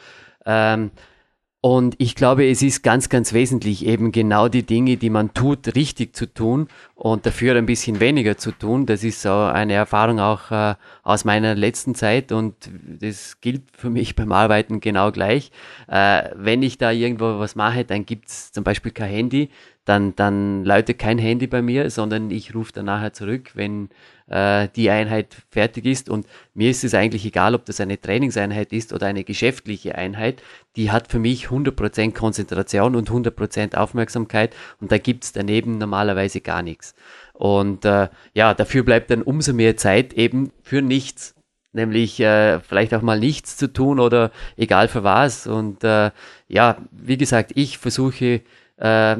Ähm, 0.45 0.91
Und 1.69 1.95
ich 1.97 2.15
glaube, 2.15 2.49
es 2.49 2.61
ist 2.61 2.81
ganz, 2.81 3.09
ganz 3.09 3.33
wesentlich, 3.33 3.85
eben 3.85 4.13
genau 4.13 4.47
die 4.47 4.63
Dinge, 4.63 4.95
die 4.95 5.09
man 5.09 5.33
tut, 5.33 5.75
richtig 5.75 6.15
zu 6.15 6.33
tun 6.33 6.69
und 6.95 7.25
dafür 7.25 7.57
ein 7.57 7.65
bisschen 7.65 7.99
weniger 7.99 8.37
zu 8.37 8.53
tun. 8.53 8.85
Das 8.85 9.03
ist 9.03 9.21
so 9.21 9.33
eine 9.33 9.73
Erfahrung 9.73 10.21
auch 10.21 10.49
äh, 10.49 10.75
aus 11.03 11.25
meiner 11.25 11.55
letzten 11.55 11.93
Zeit 11.93 12.31
und 12.31 12.55
das 13.01 13.41
gilt 13.41 13.63
für 13.73 13.89
mich 13.89 14.15
beim 14.15 14.31
Arbeiten 14.31 14.79
genau 14.79 15.11
gleich. 15.11 15.51
Äh, 15.89 16.29
wenn 16.35 16.63
ich 16.63 16.77
da 16.77 16.91
irgendwo 16.91 17.37
was 17.37 17.57
mache, 17.57 17.83
dann 17.83 18.05
gibt's 18.05 18.53
zum 18.53 18.63
Beispiel 18.63 18.93
kein 18.93 19.09
Handy, 19.09 19.49
dann, 19.83 20.15
dann 20.15 20.63
läutet 20.63 20.99
kein 20.99 21.17
Handy 21.17 21.47
bei 21.47 21.61
mir, 21.61 21.89
sondern 21.89 22.31
ich 22.31 22.55
rufe 22.55 22.71
dann 22.71 22.85
nachher 22.85 23.11
zurück, 23.11 23.51
wenn 23.55 23.89
äh, 24.27 24.67
die 24.75 24.89
Einheit 24.89 25.35
fertig 25.49 25.85
ist. 25.85 26.09
Und 26.09 26.27
mir 26.53 26.69
ist 26.69 26.83
es 26.83 26.93
eigentlich 26.93 27.25
egal, 27.25 27.55
ob 27.55 27.65
das 27.65 27.79
eine 27.79 27.99
Trainingseinheit 27.99 28.73
ist 28.73 28.93
oder 28.93 29.07
eine 29.07 29.23
geschäftliche 29.23 29.95
Einheit. 29.95 30.41
Die 30.75 30.91
hat 30.91 31.09
für 31.09 31.19
mich 31.19 31.47
100% 31.47 32.13
Konzentration 32.13 32.95
und 32.95 33.09
100% 33.09 33.75
Aufmerksamkeit 33.75 34.55
und 34.79 34.91
da 34.91 34.97
gibt's 34.97 35.31
daneben 35.31 35.77
normalerweise 35.77 36.41
gar 36.41 36.61
nichts. 36.61 36.93
Und 37.33 37.85
äh, 37.85 38.09
ja, 38.33 38.53
dafür 38.53 38.83
bleibt 38.83 39.11
dann 39.11 39.21
umso 39.21 39.53
mehr 39.53 39.77
Zeit 39.77 40.13
eben 40.13 40.51
für 40.61 40.81
nichts 40.81 41.35
nämlich 41.73 42.19
äh, 42.19 42.59
vielleicht 42.59 42.93
auch 42.93 43.01
mal 43.01 43.19
nichts 43.19 43.55
zu 43.55 43.71
tun 43.71 43.99
oder 43.99 44.31
egal 44.57 44.87
für 44.87 45.03
was. 45.03 45.47
Und 45.47 45.83
äh, 45.83 46.11
ja, 46.47 46.77
wie 46.91 47.17
gesagt, 47.17 47.51
ich 47.55 47.77
versuche 47.77 48.41
äh, 48.77 49.15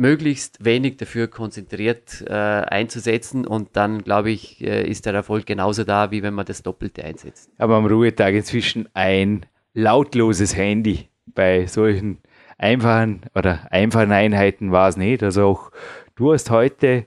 möglichst 0.00 0.64
wenig 0.64 0.96
dafür 0.96 1.28
konzentriert 1.28 2.24
äh, 2.26 2.32
einzusetzen 2.32 3.46
und 3.46 3.76
dann, 3.76 4.02
glaube 4.02 4.30
ich, 4.30 4.60
äh, 4.62 4.88
ist 4.88 5.04
der 5.04 5.12
Erfolg 5.12 5.44
genauso 5.46 5.84
da, 5.84 6.10
wie 6.10 6.22
wenn 6.22 6.34
man 6.34 6.46
das 6.46 6.62
Doppelte 6.62 7.04
einsetzt. 7.04 7.50
Aber 7.58 7.76
am 7.76 7.86
Ruhetag 7.86 8.34
inzwischen 8.34 8.88
ein 8.94 9.44
lautloses 9.74 10.56
Handy 10.56 11.10
bei 11.26 11.66
solchen 11.66 12.18
einfachen 12.56 13.22
oder 13.34 13.68
einfachen 13.70 14.10
Einheiten 14.10 14.72
war 14.72 14.88
es 14.88 14.96
nicht. 14.96 15.22
Also 15.22 15.46
auch 15.46 15.70
du 16.16 16.32
hast 16.32 16.50
heute 16.50 17.06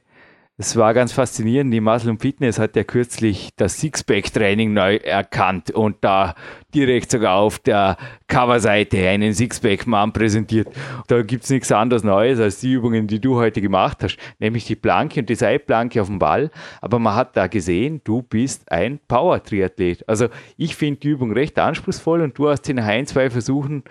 es 0.58 0.76
war 0.76 0.94
ganz 0.94 1.12
faszinierend. 1.12 1.74
Die 1.74 1.82
Muscle 1.82 2.12
und 2.12 2.22
Fitness 2.22 2.60
hat 2.60 2.76
ja 2.76 2.84
kürzlich 2.84 3.50
das 3.56 3.80
Sixpack-Training 3.80 4.72
neu 4.72 4.98
erkannt 4.98 5.72
und 5.72 5.98
da 6.02 6.36
direkt 6.76 7.10
sogar 7.10 7.38
auf 7.38 7.58
der 7.58 7.98
Coverseite 8.28 9.08
einen 9.10 9.34
Sixpack-Mann 9.34 10.14
präsentiert. 10.14 10.68
Da 11.08 11.24
gibt 11.24 11.46
es 11.46 11.50
nichts 11.50 11.72
anderes 11.72 12.04
Neues 12.04 12.40
als 12.40 12.60
die 12.60 12.74
Übungen, 12.74 13.08
die 13.08 13.20
du 13.20 13.36
heute 13.38 13.62
gemacht 13.62 14.04
hast, 14.04 14.18
nämlich 14.38 14.66
die 14.66 14.76
Planke 14.76 15.22
und 15.22 15.30
die 15.30 15.36
Seitplanke 15.36 16.00
auf 16.00 16.08
dem 16.08 16.20
Ball. 16.20 16.52
Aber 16.82 17.00
man 17.00 17.16
hat 17.16 17.36
da 17.36 17.48
gesehen, 17.48 18.02
du 18.04 18.22
bist 18.22 18.72
ein 18.72 19.00
Power-Triathlet. 19.08 20.08
Also 20.08 20.28
ich 20.56 20.76
finde 20.76 21.00
die 21.00 21.10
Übung 21.10 21.34
recht 21.34 21.58
anspruchsvoll 21.58 22.22
und 22.22 22.38
du 22.38 22.50
hast 22.50 22.70
in 22.70 22.80
ein, 22.80 23.08
zwei 23.08 23.32
Versuchen 23.32 23.84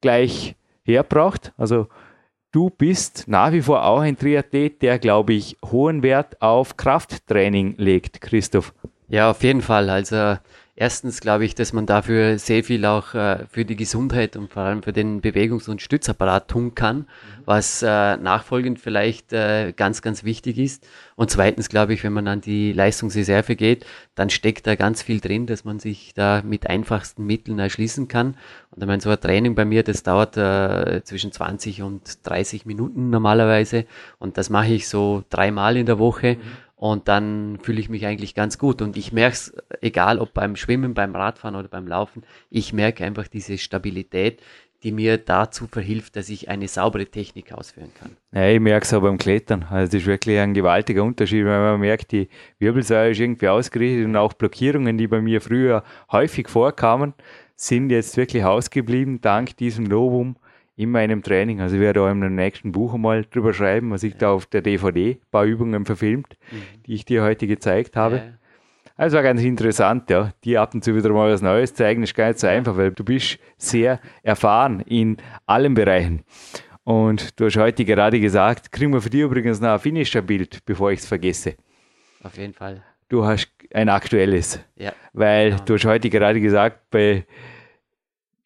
gleich 0.00 0.56
hergebracht. 0.82 1.52
Also 1.58 1.88
Du 2.52 2.68
bist 2.68 3.28
nach 3.28 3.52
wie 3.52 3.62
vor 3.62 3.84
auch 3.84 4.00
ein 4.00 4.18
Triathlet, 4.18 4.82
der, 4.82 4.98
glaube 4.98 5.34
ich, 5.34 5.56
hohen 5.64 6.02
Wert 6.02 6.42
auf 6.42 6.76
Krafttraining 6.76 7.76
legt, 7.78 8.20
Christoph. 8.20 8.74
Ja, 9.08 9.30
auf 9.30 9.44
jeden 9.44 9.62
Fall. 9.62 9.88
Also 9.88 10.36
erstens 10.76 11.20
glaube 11.20 11.44
ich, 11.44 11.54
dass 11.54 11.72
man 11.72 11.86
dafür 11.86 12.38
sehr 12.38 12.64
viel 12.64 12.84
auch 12.84 13.14
äh, 13.14 13.46
für 13.50 13.64
die 13.64 13.76
Gesundheit 13.76 14.36
und 14.36 14.52
vor 14.52 14.62
allem 14.62 14.82
für 14.82 14.92
den 14.92 15.20
Bewegungs- 15.20 15.68
und 15.68 15.82
Stützapparat 15.82 16.48
tun 16.48 16.74
kann, 16.74 16.98
mhm. 16.98 17.06
was 17.44 17.82
äh, 17.82 18.16
nachfolgend 18.16 18.78
vielleicht 18.80 19.32
äh, 19.32 19.72
ganz, 19.76 20.02
ganz 20.02 20.24
wichtig 20.24 20.58
ist. 20.58 20.86
Und 21.16 21.30
zweitens 21.30 21.68
glaube 21.68 21.94
ich, 21.94 22.02
wenn 22.02 22.12
man 22.12 22.28
an 22.28 22.40
die 22.40 22.72
Leistungsreserve 22.72 23.56
geht, 23.56 23.84
dann 24.14 24.30
steckt 24.30 24.66
da 24.66 24.74
ganz 24.74 25.02
viel 25.02 25.20
drin, 25.20 25.46
dass 25.46 25.64
man 25.64 25.78
sich 25.78 26.14
da 26.14 26.42
mit 26.44 26.66
einfachsten 26.66 27.26
Mitteln 27.26 27.58
erschließen 27.58 28.08
kann. 28.08 28.36
Und 28.70 28.82
ich 28.82 28.86
meine, 28.86 29.00
so 29.00 29.10
ein 29.10 29.20
Training 29.20 29.54
bei 29.54 29.64
mir, 29.64 29.82
das 29.82 30.02
dauert 30.02 30.36
äh, 30.36 31.02
zwischen 31.04 31.32
20 31.32 31.82
und 31.82 32.26
30 32.26 32.66
Minuten 32.66 33.10
normalerweise. 33.10 33.84
Und 34.18 34.38
das 34.38 34.48
mache 34.48 34.72
ich 34.72 34.88
so 34.88 35.24
dreimal 35.28 35.76
in 35.76 35.86
der 35.86 35.98
Woche. 35.98 36.36
Mhm. 36.36 36.69
Und 36.80 37.08
dann 37.08 37.58
fühle 37.62 37.78
ich 37.78 37.90
mich 37.90 38.06
eigentlich 38.06 38.34
ganz 38.34 38.56
gut. 38.56 38.80
Und 38.80 38.96
ich 38.96 39.12
merke 39.12 39.34
es, 39.34 39.54
egal 39.82 40.18
ob 40.18 40.32
beim 40.32 40.56
Schwimmen, 40.56 40.94
beim 40.94 41.14
Radfahren 41.14 41.54
oder 41.54 41.68
beim 41.68 41.86
Laufen, 41.86 42.22
ich 42.48 42.72
merke 42.72 43.04
einfach 43.04 43.28
diese 43.28 43.58
Stabilität, 43.58 44.40
die 44.82 44.90
mir 44.90 45.18
dazu 45.18 45.66
verhilft, 45.66 46.16
dass 46.16 46.30
ich 46.30 46.48
eine 46.48 46.68
saubere 46.68 47.04
Technik 47.04 47.52
ausführen 47.52 47.90
kann. 47.92 48.16
Ja, 48.32 48.48
ich 48.48 48.60
merke 48.60 48.86
es 48.86 48.94
auch 48.94 49.02
beim 49.02 49.18
Klettern. 49.18 49.66
Also 49.68 49.92
das 49.92 50.00
ist 50.00 50.06
wirklich 50.06 50.38
ein 50.38 50.54
gewaltiger 50.54 51.04
Unterschied, 51.04 51.44
weil 51.44 51.60
man 51.60 51.80
merkt, 51.80 52.12
die 52.12 52.30
Wirbelsäule 52.58 53.10
ist 53.10 53.20
irgendwie 53.20 53.48
ausgerichtet 53.48 54.06
und 54.06 54.16
auch 54.16 54.32
Blockierungen, 54.32 54.96
die 54.96 55.06
bei 55.06 55.20
mir 55.20 55.42
früher 55.42 55.84
häufig 56.10 56.48
vorkamen, 56.48 57.12
sind 57.56 57.90
jetzt 57.90 58.16
wirklich 58.16 58.42
ausgeblieben, 58.42 59.20
dank 59.20 59.54
diesem 59.58 59.84
Novum 59.84 60.36
in 60.80 60.90
meinem 60.90 61.22
Training. 61.22 61.60
Also 61.60 61.76
ich 61.76 61.82
werde 61.82 62.00
auch 62.00 62.08
im 62.08 62.34
nächsten 62.34 62.72
Buch 62.72 62.94
einmal 62.94 63.26
drüber 63.26 63.52
schreiben, 63.52 63.90
was 63.90 64.02
ich 64.02 64.16
da 64.16 64.30
auf 64.30 64.46
der 64.46 64.62
DVD 64.62 65.10
ein 65.10 65.30
paar 65.30 65.44
Übungen 65.44 65.84
verfilmt, 65.84 66.38
mhm. 66.50 66.82
die 66.86 66.94
ich 66.94 67.04
dir 67.04 67.22
heute 67.22 67.46
gezeigt 67.46 67.96
habe. 67.96 68.16
Ja. 68.16 68.22
Also 68.96 69.16
war 69.16 69.22
ganz 69.22 69.42
interessant, 69.42 70.08
ja. 70.08 70.32
Dir 70.42 70.62
ab 70.62 70.72
und 70.72 70.82
zu 70.82 70.96
wieder 70.96 71.10
mal 71.10 71.30
was 71.30 71.42
Neues 71.42 71.74
zeigen, 71.74 72.02
ist 72.02 72.14
gar 72.14 72.28
nicht 72.28 72.40
so 72.40 72.46
einfach, 72.46 72.78
weil 72.78 72.92
du 72.92 73.04
bist 73.04 73.38
sehr 73.58 74.00
erfahren 74.22 74.80
in 74.80 75.18
allen 75.44 75.74
Bereichen. 75.74 76.24
Und 76.82 77.38
du 77.38 77.44
hast 77.44 77.58
heute 77.58 77.84
gerade 77.84 78.18
gesagt, 78.18 78.72
kriegen 78.72 78.94
wir 78.94 79.02
für 79.02 79.10
dich 79.10 79.20
übrigens 79.20 79.60
noch 79.60 79.72
ein 79.72 79.80
Finisher-Bild, 79.80 80.64
bevor 80.64 80.92
ich 80.92 81.00
es 81.00 81.06
vergesse. 81.06 81.56
Auf 82.22 82.38
jeden 82.38 82.54
Fall. 82.54 82.82
Du 83.10 83.26
hast 83.26 83.52
ein 83.74 83.90
aktuelles. 83.90 84.60
Ja. 84.76 84.94
Weil 85.12 85.50
genau. 85.50 85.64
du 85.64 85.74
hast 85.74 85.84
heute 85.84 86.08
gerade 86.08 86.40
gesagt, 86.40 86.90
bei 86.90 87.26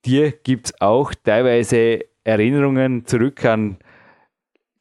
dir 0.04 0.32
gibt 0.32 0.66
es 0.66 0.80
auch 0.80 1.14
teilweise 1.14 2.06
Erinnerungen 2.24 3.06
zurück 3.06 3.44
an 3.44 3.78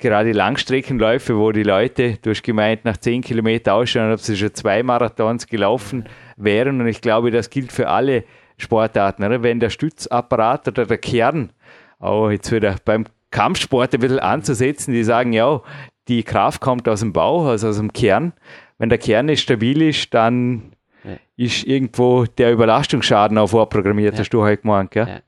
gerade 0.04 0.34
Langstreckenläufe, 0.34 1.38
wo 1.38 1.52
die 1.52 1.64
Leute, 1.64 2.18
du 2.22 2.32
hast 2.32 2.44
gemeint, 2.44 2.84
nach 2.86 2.98
10 2.98 3.22
Kilometern 3.22 3.76
ausschauen, 3.76 4.12
ob 4.12 4.20
sie 4.20 4.36
schon 4.36 4.54
zwei 4.54 4.84
Marathons 4.84 5.48
gelaufen 5.48 6.06
wären. 6.36 6.82
Und 6.82 6.88
ich 6.88 7.02
glaube, 7.02 7.32
das 7.32 7.50
gilt 7.50 7.72
für 7.72 7.88
alle 7.88 8.26
Sportarten. 8.58 9.24
Oder? 9.24 9.44
Wenn 9.44 9.60
der 9.60 9.70
Stützapparat 9.70 10.68
oder 10.68 10.86
der 10.86 10.98
Kern, 10.98 11.52
auch 12.00 12.30
jetzt 12.30 12.52
wieder 12.52 12.76
beim 12.84 13.06
Kampfsport 13.32 13.94
ein 13.94 14.02
bisschen 14.02 14.20
anzusetzen, 14.20 14.94
die 14.94 15.04
sagen, 15.04 15.34
ja, 15.34 15.62
die 16.10 16.24
Kraft 16.24 16.62
kommt 16.62 16.88
aus 16.90 17.00
dem 17.00 17.14
Bauch, 17.14 17.46
also 17.46 17.70
aus 17.70 17.78
dem 17.78 17.94
Kern. 17.94 18.34
Wenn 18.78 18.90
der 18.90 18.98
Kern 18.98 19.28
nicht 19.28 19.42
stabil 19.42 19.82
ist, 19.82 20.14
dann 20.14 20.74
ja. 21.06 21.16
ist 21.38 21.64
irgendwo 21.64 22.26
der 22.26 22.52
Überlastungsschaden 22.52 23.38
auch 23.38 23.48
vorprogrammiert, 23.48 24.16
ja. 24.16 24.20
hast 24.20 24.30
du 24.32 24.44
heute 24.44 24.64
gemeint. 24.64 24.92
Gell? 24.92 25.08
Ja. 25.08 25.20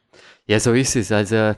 ja, 0.48 0.60
so 0.60 0.74
ist 0.74 0.98
es. 0.98 1.12
Also 1.14 1.56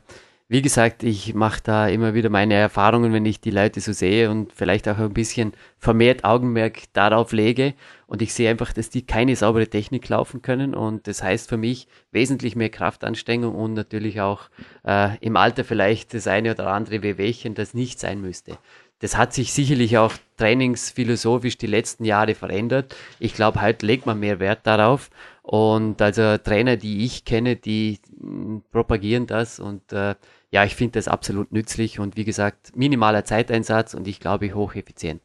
wie 0.49 0.61
gesagt, 0.61 1.03
ich 1.03 1.33
mache 1.33 1.59
da 1.61 1.89
immer 1.89 2.13
wieder 2.13 2.29
meine 2.29 2.53
Erfahrungen, 2.53 3.11
wenn 3.11 3.25
ich 3.25 3.41
die 3.41 3.51
Leute 3.51 3.81
so 3.81 3.91
sehe 3.91 4.31
und 4.31 4.53
vielleicht 4.53 4.87
auch 4.87 4.97
ein 4.97 5.13
bisschen 5.13 5.51
vermehrt 5.77 6.23
Augenmerk 6.23 6.83
darauf 6.93 7.33
lege. 7.33 7.73
Und 8.05 8.21
ich 8.21 8.33
sehe 8.33 8.49
einfach, 8.49 8.71
dass 8.71 8.89
die 8.89 9.05
keine 9.05 9.35
saubere 9.35 9.67
Technik 9.67 10.07
laufen 10.07 10.41
können. 10.41 10.73
Und 10.73 11.07
das 11.07 11.21
heißt 11.21 11.49
für 11.49 11.57
mich 11.57 11.89
wesentlich 12.11 12.55
mehr 12.55 12.69
Kraftanstrengung 12.69 13.55
und 13.55 13.73
natürlich 13.73 14.21
auch 14.21 14.43
äh, 14.85 15.17
im 15.19 15.35
Alter 15.35 15.65
vielleicht 15.65 16.13
das 16.13 16.27
eine 16.27 16.51
oder 16.51 16.67
andere 16.67 17.03
Wehwehchen, 17.03 17.53
das 17.53 17.73
nicht 17.73 17.99
sein 17.99 18.21
müsste. 18.21 18.57
Das 18.99 19.17
hat 19.17 19.33
sich 19.33 19.53
sicherlich 19.53 19.97
auch 19.97 20.13
trainingsphilosophisch 20.37 21.57
die 21.57 21.67
letzten 21.67 22.03
Jahre 22.03 22.33
verändert. 22.33 22.95
Ich 23.19 23.35
glaube, 23.35 23.61
heute 23.61 23.85
legt 23.85 24.05
man 24.05 24.19
mehr 24.19 24.39
Wert 24.39 24.61
darauf. 24.63 25.09
Und 25.47 26.01
also 26.01 26.37
Trainer, 26.37 26.75
die 26.75 27.05
ich 27.05 27.23
kenne, 27.23 27.55
die 27.55 27.99
mh, 28.19 28.63
propagieren 28.69 29.27
das 29.27 29.61
und 29.61 29.93
äh, 29.93 30.15
ja, 30.51 30.65
ich 30.65 30.75
finde 30.75 30.99
das 30.99 31.07
absolut 31.07 31.53
nützlich 31.53 31.99
und 31.99 32.17
wie 32.17 32.25
gesagt, 32.25 32.75
minimaler 32.75 33.23
Zeiteinsatz 33.23 33.93
und 33.93 34.09
ich 34.09 34.19
glaube 34.19 34.53
hocheffizient. 34.53 35.21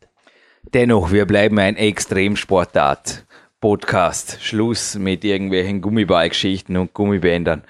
Dennoch, 0.73 1.11
wir 1.11 1.27
bleiben 1.27 1.59
ein 1.59 1.77
Extremsportart. 1.77 3.27
Podcast. 3.61 4.39
Schluss 4.43 4.97
mit 4.97 5.25
irgendwelchen 5.25 5.81
Gummiballgeschichten 5.81 6.77
und 6.77 6.95
Gummibändern. 6.95 7.63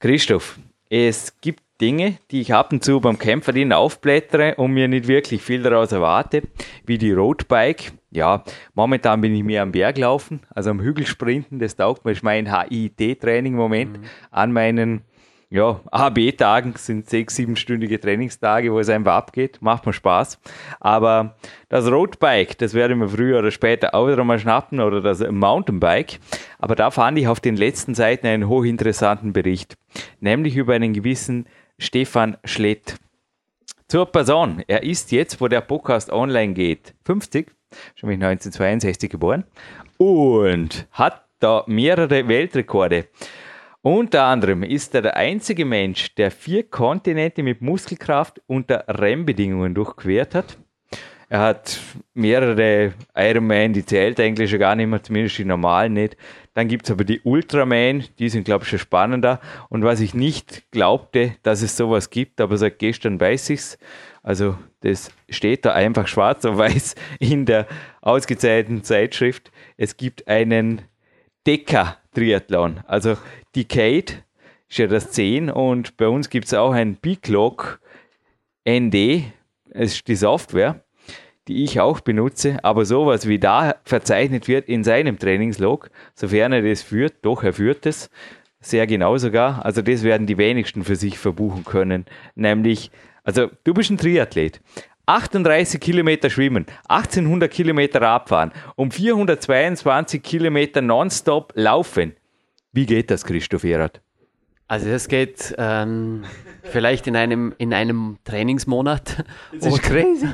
Christoph, 0.00 0.58
es 0.88 1.38
gibt 1.42 1.62
Dinge, 1.82 2.18
die 2.30 2.40
ich 2.40 2.54
ab 2.54 2.72
und 2.72 2.82
zu 2.82 3.00
beim 3.00 3.18
Kämpferdienen 3.18 3.74
aufblättere 3.74 4.54
und 4.56 4.72
mir 4.72 4.88
nicht 4.88 5.06
wirklich 5.06 5.42
viel 5.42 5.62
daraus 5.62 5.92
erwarte, 5.92 6.42
wie 6.86 6.96
die 6.96 7.12
Roadbike. 7.12 7.92
Ja, 8.10 8.42
momentan 8.74 9.20
bin 9.20 9.34
ich 9.34 9.44
mehr 9.44 9.62
am 9.62 9.72
Berg 9.72 9.98
laufen, 9.98 10.40
also 10.54 10.70
am 10.70 10.80
Hügelsprinten, 10.80 11.58
das 11.58 11.76
taugt 11.76 12.04
mir, 12.04 12.12
ist 12.12 12.22
mein 12.22 12.52
HIT-Training 12.52 13.52
im 13.52 13.58
Moment 13.58 13.98
mhm. 13.98 14.04
an 14.30 14.52
meinen 14.52 15.02
ja, 15.50 15.80
AB-Tagen 15.90 16.74
sind 16.76 17.08
sechs, 17.08 17.36
siebenstündige 17.36 17.98
Trainingstage, 17.98 18.70
wo 18.70 18.80
es 18.80 18.90
einfach 18.90 19.14
abgeht. 19.14 19.62
Macht 19.62 19.86
mir 19.86 19.94
Spaß. 19.94 20.38
Aber 20.78 21.36
das 21.70 21.90
Roadbike, 21.90 22.58
das 22.58 22.74
werde 22.74 22.92
ich 22.92 23.00
mir 23.00 23.08
früher 23.08 23.38
oder 23.38 23.50
später 23.50 23.94
auch 23.94 24.08
wieder 24.08 24.22
mal 24.24 24.38
schnappen 24.38 24.80
oder 24.80 25.00
das 25.00 25.20
Mountainbike. 25.20 26.20
Aber 26.58 26.74
da 26.74 26.90
fand 26.90 27.18
ich 27.18 27.28
auf 27.28 27.40
den 27.40 27.56
letzten 27.56 27.94
Seiten 27.94 28.26
einen 28.26 28.46
hochinteressanten 28.46 29.32
Bericht. 29.32 29.78
Nämlich 30.20 30.54
über 30.54 30.74
einen 30.74 30.92
gewissen 30.92 31.46
Stefan 31.78 32.36
Schlett. 32.44 32.96
Zur 33.86 34.04
Person. 34.04 34.62
Er 34.66 34.82
ist 34.82 35.12
jetzt, 35.12 35.40
wo 35.40 35.48
der 35.48 35.62
Podcast 35.62 36.12
online 36.12 36.52
geht, 36.52 36.94
50, 37.06 37.50
schon 37.94 38.10
1962 38.10 39.10
geboren 39.10 39.44
und 39.96 40.86
hat 40.92 41.24
da 41.40 41.64
mehrere 41.66 42.26
Weltrekorde. 42.28 43.06
Unter 43.82 44.24
anderem 44.24 44.64
ist 44.64 44.94
er 44.94 45.02
der 45.02 45.16
einzige 45.16 45.64
Mensch, 45.64 46.14
der 46.16 46.30
vier 46.30 46.64
Kontinente 46.64 47.42
mit 47.42 47.62
Muskelkraft 47.62 48.40
unter 48.46 48.84
REM-Bedingungen 48.88 49.74
durchquert 49.74 50.34
hat. 50.34 50.58
Er 51.30 51.40
hat 51.40 51.78
mehrere 52.14 52.94
Ironman, 53.14 53.74
die 53.74 53.84
zählt 53.84 54.18
eigentlich 54.18 54.50
schon 54.50 54.58
gar 54.58 54.74
nicht 54.74 54.86
mehr, 54.88 55.02
zumindest 55.02 55.36
die 55.38 55.44
normalen 55.44 55.92
nicht. 55.92 56.16
Dann 56.54 56.68
gibt 56.68 56.86
es 56.86 56.90
aber 56.90 57.04
die 57.04 57.20
Ultraman, 57.20 58.04
die 58.18 58.30
sind, 58.30 58.44
glaube 58.44 58.64
ich, 58.64 58.70
schon 58.70 58.78
spannender. 58.78 59.38
Und 59.68 59.84
was 59.84 60.00
ich 60.00 60.14
nicht 60.14 60.70
glaubte, 60.70 61.36
dass 61.42 61.62
es 61.62 61.76
sowas 61.76 62.08
gibt, 62.10 62.40
aber 62.40 62.56
seit 62.56 62.78
gestern 62.78 63.20
weiß 63.20 63.50
ich 63.50 63.60
es. 63.60 63.78
Also 64.28 64.58
das 64.80 65.10
steht 65.30 65.64
da 65.64 65.72
einfach 65.72 66.06
schwarz 66.06 66.44
auf 66.44 66.58
weiß 66.58 66.96
in 67.18 67.46
der 67.46 67.66
ausgezeichneten 68.02 68.84
Zeitschrift. 68.84 69.50
Es 69.78 69.96
gibt 69.96 70.28
einen 70.28 70.82
Deka-Triathlon. 71.46 72.80
Also 72.86 73.16
Decade 73.56 74.22
ist 74.68 74.76
ja 74.76 74.86
das 74.86 75.12
10 75.12 75.48
und 75.48 75.96
bei 75.96 76.08
uns 76.08 76.28
gibt 76.28 76.44
es 76.44 76.52
auch 76.52 76.72
ein 76.72 76.96
Biclog 76.96 77.80
ND, 78.68 79.22
es 79.70 79.94
ist 79.94 80.08
die 80.08 80.14
Software 80.14 80.84
die 81.48 81.64
ich 81.64 81.80
auch 81.80 82.00
benutze, 82.00 82.62
aber 82.62 82.84
sowas 82.84 83.26
wie 83.26 83.38
da 83.38 83.76
verzeichnet 83.82 84.48
wird 84.48 84.68
in 84.68 84.84
seinem 84.84 85.18
Trainingslog, 85.18 85.90
sofern 86.14 86.52
er 86.52 86.62
das 86.62 86.82
führt, 86.82 87.14
doch 87.22 87.42
er 87.42 87.54
führt 87.54 87.86
es, 87.86 88.10
sehr 88.60 88.86
genau 88.86 89.16
sogar, 89.18 89.64
also 89.64 89.82
das 89.82 90.02
werden 90.02 90.26
die 90.26 90.38
wenigsten 90.38 90.84
für 90.84 90.96
sich 90.96 91.18
verbuchen 91.18 91.64
können, 91.64 92.06
nämlich, 92.34 92.90
also 93.24 93.50
du 93.64 93.74
bist 93.74 93.90
ein 93.90 93.98
Triathlet, 93.98 94.60
38 95.06 95.80
Kilometer 95.80 96.28
schwimmen, 96.28 96.66
1800 96.88 97.50
Kilometer 97.50 98.02
abfahren, 98.02 98.52
um 98.76 98.90
422 98.90 100.22
Kilometer 100.22 100.82
nonstop 100.82 101.52
laufen. 101.54 102.14
Wie 102.72 102.84
geht 102.84 103.10
das, 103.10 103.24
Christoph 103.24 103.64
Erath? 103.64 104.02
Also 104.70 104.90
das 104.90 105.08
geht 105.08 105.54
ähm, 105.56 106.24
vielleicht 106.62 107.06
in 107.06 107.16
einem, 107.16 107.54
in 107.56 107.72
einem 107.72 108.18
Trainingsmonat. 108.24 109.24
Das 109.50 109.64
ist 109.66 109.72
oder, 109.72 109.82
crazy. 109.82 110.28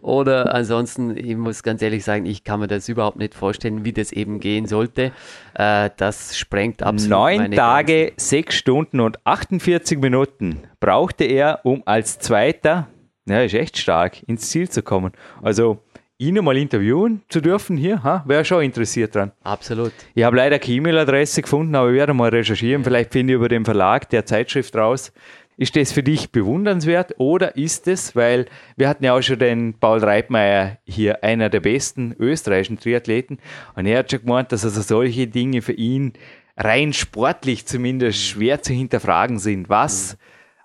Oder 0.00 0.54
ansonsten, 0.54 1.14
ich 1.14 1.36
muss 1.36 1.62
ganz 1.62 1.82
ehrlich 1.82 2.02
sagen, 2.02 2.24
ich 2.24 2.44
kann 2.44 2.60
mir 2.60 2.66
das 2.66 2.88
überhaupt 2.88 3.18
nicht 3.18 3.34
vorstellen, 3.34 3.84
wie 3.84 3.92
das 3.92 4.10
eben 4.10 4.40
gehen 4.40 4.64
sollte. 4.64 5.12
Äh, 5.52 5.90
das 5.98 6.38
sprengt 6.38 6.82
absolut 6.82 7.10
Neun 7.10 7.52
Tage, 7.52 8.06
Grenzen. 8.06 8.14
sechs 8.18 8.54
Stunden 8.54 9.00
und 9.00 9.18
48 9.26 9.98
Minuten 9.98 10.62
brauchte 10.80 11.24
er, 11.24 11.60
um 11.64 11.82
als 11.84 12.18
Zweiter, 12.18 12.88
ja, 13.26 13.42
ist 13.42 13.52
echt 13.52 13.76
stark, 13.76 14.22
ins 14.26 14.48
Ziel 14.48 14.70
zu 14.70 14.82
kommen. 14.82 15.12
Also 15.42 15.83
ihn 16.18 16.42
mal 16.44 16.56
interviewen 16.56 17.22
zu 17.28 17.40
dürfen 17.40 17.76
hier, 17.76 18.22
wäre 18.26 18.44
schon 18.44 18.62
interessiert 18.62 19.14
dran. 19.14 19.32
Absolut. 19.42 19.92
Ich 20.14 20.22
habe 20.24 20.36
leider 20.36 20.58
keine 20.58 20.76
E-Mail-Adresse 20.76 21.42
gefunden, 21.42 21.74
aber 21.74 21.90
ich 21.90 21.96
werde 21.96 22.14
mal 22.14 22.30
recherchieren. 22.30 22.84
Vielleicht 22.84 23.12
finde 23.12 23.32
ich 23.32 23.36
über 23.36 23.48
den 23.48 23.64
Verlag 23.64 24.08
der 24.10 24.24
Zeitschrift 24.24 24.76
raus. 24.76 25.12
Ist 25.56 25.76
das 25.76 25.92
für 25.92 26.02
dich 26.02 26.32
bewundernswert 26.32 27.14
oder 27.18 27.56
ist 27.56 27.86
es, 27.86 28.16
weil 28.16 28.46
wir 28.76 28.88
hatten 28.88 29.04
ja 29.04 29.14
auch 29.14 29.22
schon 29.22 29.38
den 29.38 29.74
Paul 29.78 30.00
Reitmeier 30.00 30.78
hier, 30.84 31.22
einer 31.22 31.48
der 31.48 31.60
besten 31.60 32.14
österreichischen 32.18 32.78
Triathleten, 32.78 33.38
und 33.76 33.86
er 33.86 34.00
hat 34.00 34.10
schon 34.10 34.22
gemeint, 34.22 34.50
dass 34.50 34.64
also 34.64 34.82
solche 34.82 35.28
Dinge 35.28 35.62
für 35.62 35.72
ihn 35.72 36.14
rein 36.56 36.92
sportlich 36.92 37.66
zumindest 37.66 38.20
schwer 38.20 38.62
zu 38.62 38.72
hinterfragen 38.72 39.38
sind. 39.38 39.68
Was? 39.68 40.16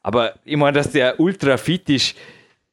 Aber 0.01 0.33
ich 0.43 0.57
meine, 0.57 0.73
dass 0.73 0.91
der 0.91 1.19
ultra 1.19 1.57
fit 1.57 1.87
ist, 1.89 2.17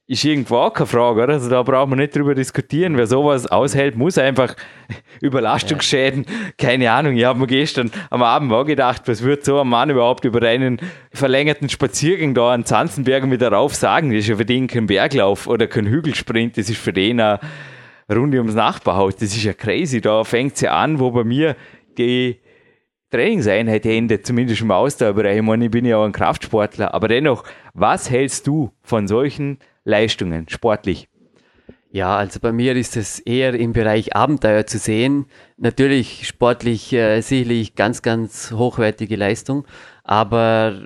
ist 0.09 0.25
irgendwo 0.25 0.57
auch 0.57 0.73
keine 0.73 0.87
Frage, 0.87 1.23
oder? 1.25 1.33
Also 1.35 1.51
da 1.51 1.63
brauchen 1.63 1.91
wir 1.91 1.97
nicht 1.97 2.15
drüber 2.15 2.35
diskutieren. 2.35 2.97
Wer 2.97 3.09
sowas 3.09 3.47
aushält, 3.47 3.97
muss 3.97 4.19
einfach 4.19 4.55
Überlastungsschäden, 5.21 6.27
keine 6.57 6.93
Ahnung. 6.93 7.17
Ich 7.17 7.25
habe 7.25 7.41
mir 7.41 7.49
gestern 7.49 7.91
am 8.11 8.23
Abend 8.23 8.53
auch 8.53 8.65
gedacht, 8.65 9.03
was 9.07 9.23
wird 9.23 9.45
so 9.45 9.61
ein 9.61 9.67
Mann 9.67 9.91
überhaupt 9.91 10.25
über 10.25 10.41
einen 10.47 10.81
verlängerten 11.13 11.69
Spaziergang 11.69 12.35
da 12.35 12.53
an 12.53 12.65
Zanzenberg 12.65 13.27
mit 13.27 13.43
darauf 13.43 13.75
sagen? 13.75 14.11
Das 14.11 14.21
ist 14.21 14.29
ja 14.29 14.37
für 14.37 14.45
den 14.45 14.69
kein 14.69 14.87
Berglauf 14.87 15.49
oder 15.49 15.67
kein 15.67 15.87
Hügelsprint, 15.87 16.57
das 16.57 16.71
ist 16.71 16.79
für 16.79 16.93
den 16.93 17.21
eine 17.21 17.41
Runde 18.09 18.39
ums 18.39 18.55
Nachbarhaus. 18.55 19.17
Das 19.17 19.35
ist 19.35 19.43
ja 19.43 19.55
crazy. 19.55 20.01
Da 20.01 20.23
fängt 20.23 20.55
es 20.55 20.61
ja 20.61 20.77
an, 20.77 21.01
wo 21.01 21.11
bei 21.11 21.25
mir 21.25 21.57
die 21.99 22.39
Trainingseinheit 23.11 23.85
endet, 23.87 24.25
zumindest 24.25 24.61
im 24.61 24.71
Ausdauerbereich. 24.71 25.39
Ich 25.39 25.43
meine, 25.43 25.65
ich 25.65 25.71
bin 25.73 25.85
ja 25.85 25.97
auch 25.97 26.05
ein 26.05 26.13
Kraftsportler, 26.13 26.95
aber 26.95 27.09
dennoch, 27.09 27.43
was 27.75 28.09
hältst 28.09 28.47
du 28.47 28.71
von 28.83 29.09
solchen 29.09 29.59
Leistungen 29.87 30.49
sportlich? 30.49 31.09
Ja, 31.93 32.15
also 32.17 32.41
bei 32.41 32.53
mir 32.53 32.77
ist 32.77 32.97
es 32.97 33.21
eher 33.21 33.55
im 33.55 33.73
Bereich 33.73 34.15
Abenteuer 34.15 34.67
zu 34.67 34.77
sehen. 34.77 35.27
Natürlich 35.57 36.27
sportlich 36.27 36.93
äh, 36.93 37.23
sicherlich 37.23 37.75
ganz, 37.75 38.03
ganz 38.03 38.53
hochwertige 38.53 39.17
Leistung, 39.17 39.67
aber 40.03 40.79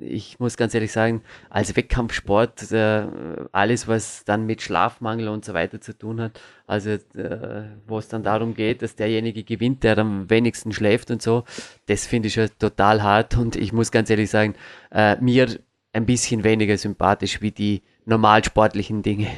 ich 0.00 0.38
muss 0.40 0.56
ganz 0.56 0.72
ehrlich 0.72 0.92
sagen, 0.92 1.22
als 1.50 1.76
Wettkampfsport, 1.76 2.72
äh, 2.72 3.06
alles 3.50 3.88
was 3.88 4.24
dann 4.24 4.46
mit 4.46 4.62
Schlafmangel 4.62 5.28
und 5.28 5.44
so 5.44 5.52
weiter 5.52 5.82
zu 5.82 5.98
tun 5.98 6.20
hat, 6.20 6.40
also 6.66 6.90
äh, 6.90 7.64
wo 7.86 7.98
es 7.98 8.08
dann 8.08 8.22
darum 8.22 8.54
geht, 8.54 8.80
dass 8.80 8.96
derjenige 8.96 9.44
gewinnt, 9.44 9.82
der 9.84 9.98
am 9.98 10.30
wenigsten 10.30 10.72
schläft 10.72 11.10
und 11.10 11.20
so, 11.20 11.44
das 11.86 12.06
finde 12.06 12.28
ich 12.28 12.36
ja 12.36 12.46
total 12.48 13.02
hart 13.02 13.36
und 13.36 13.54
ich 13.54 13.74
muss 13.74 13.90
ganz 13.90 14.08
ehrlich 14.08 14.30
sagen, 14.30 14.54
äh, 14.92 15.16
mir 15.20 15.58
ein 15.92 16.06
bisschen 16.06 16.44
weniger 16.44 16.76
sympathisch 16.76 17.40
wie 17.40 17.50
die 17.50 17.82
normal 18.04 18.44
sportlichen 18.44 19.02
Dinge. 19.02 19.28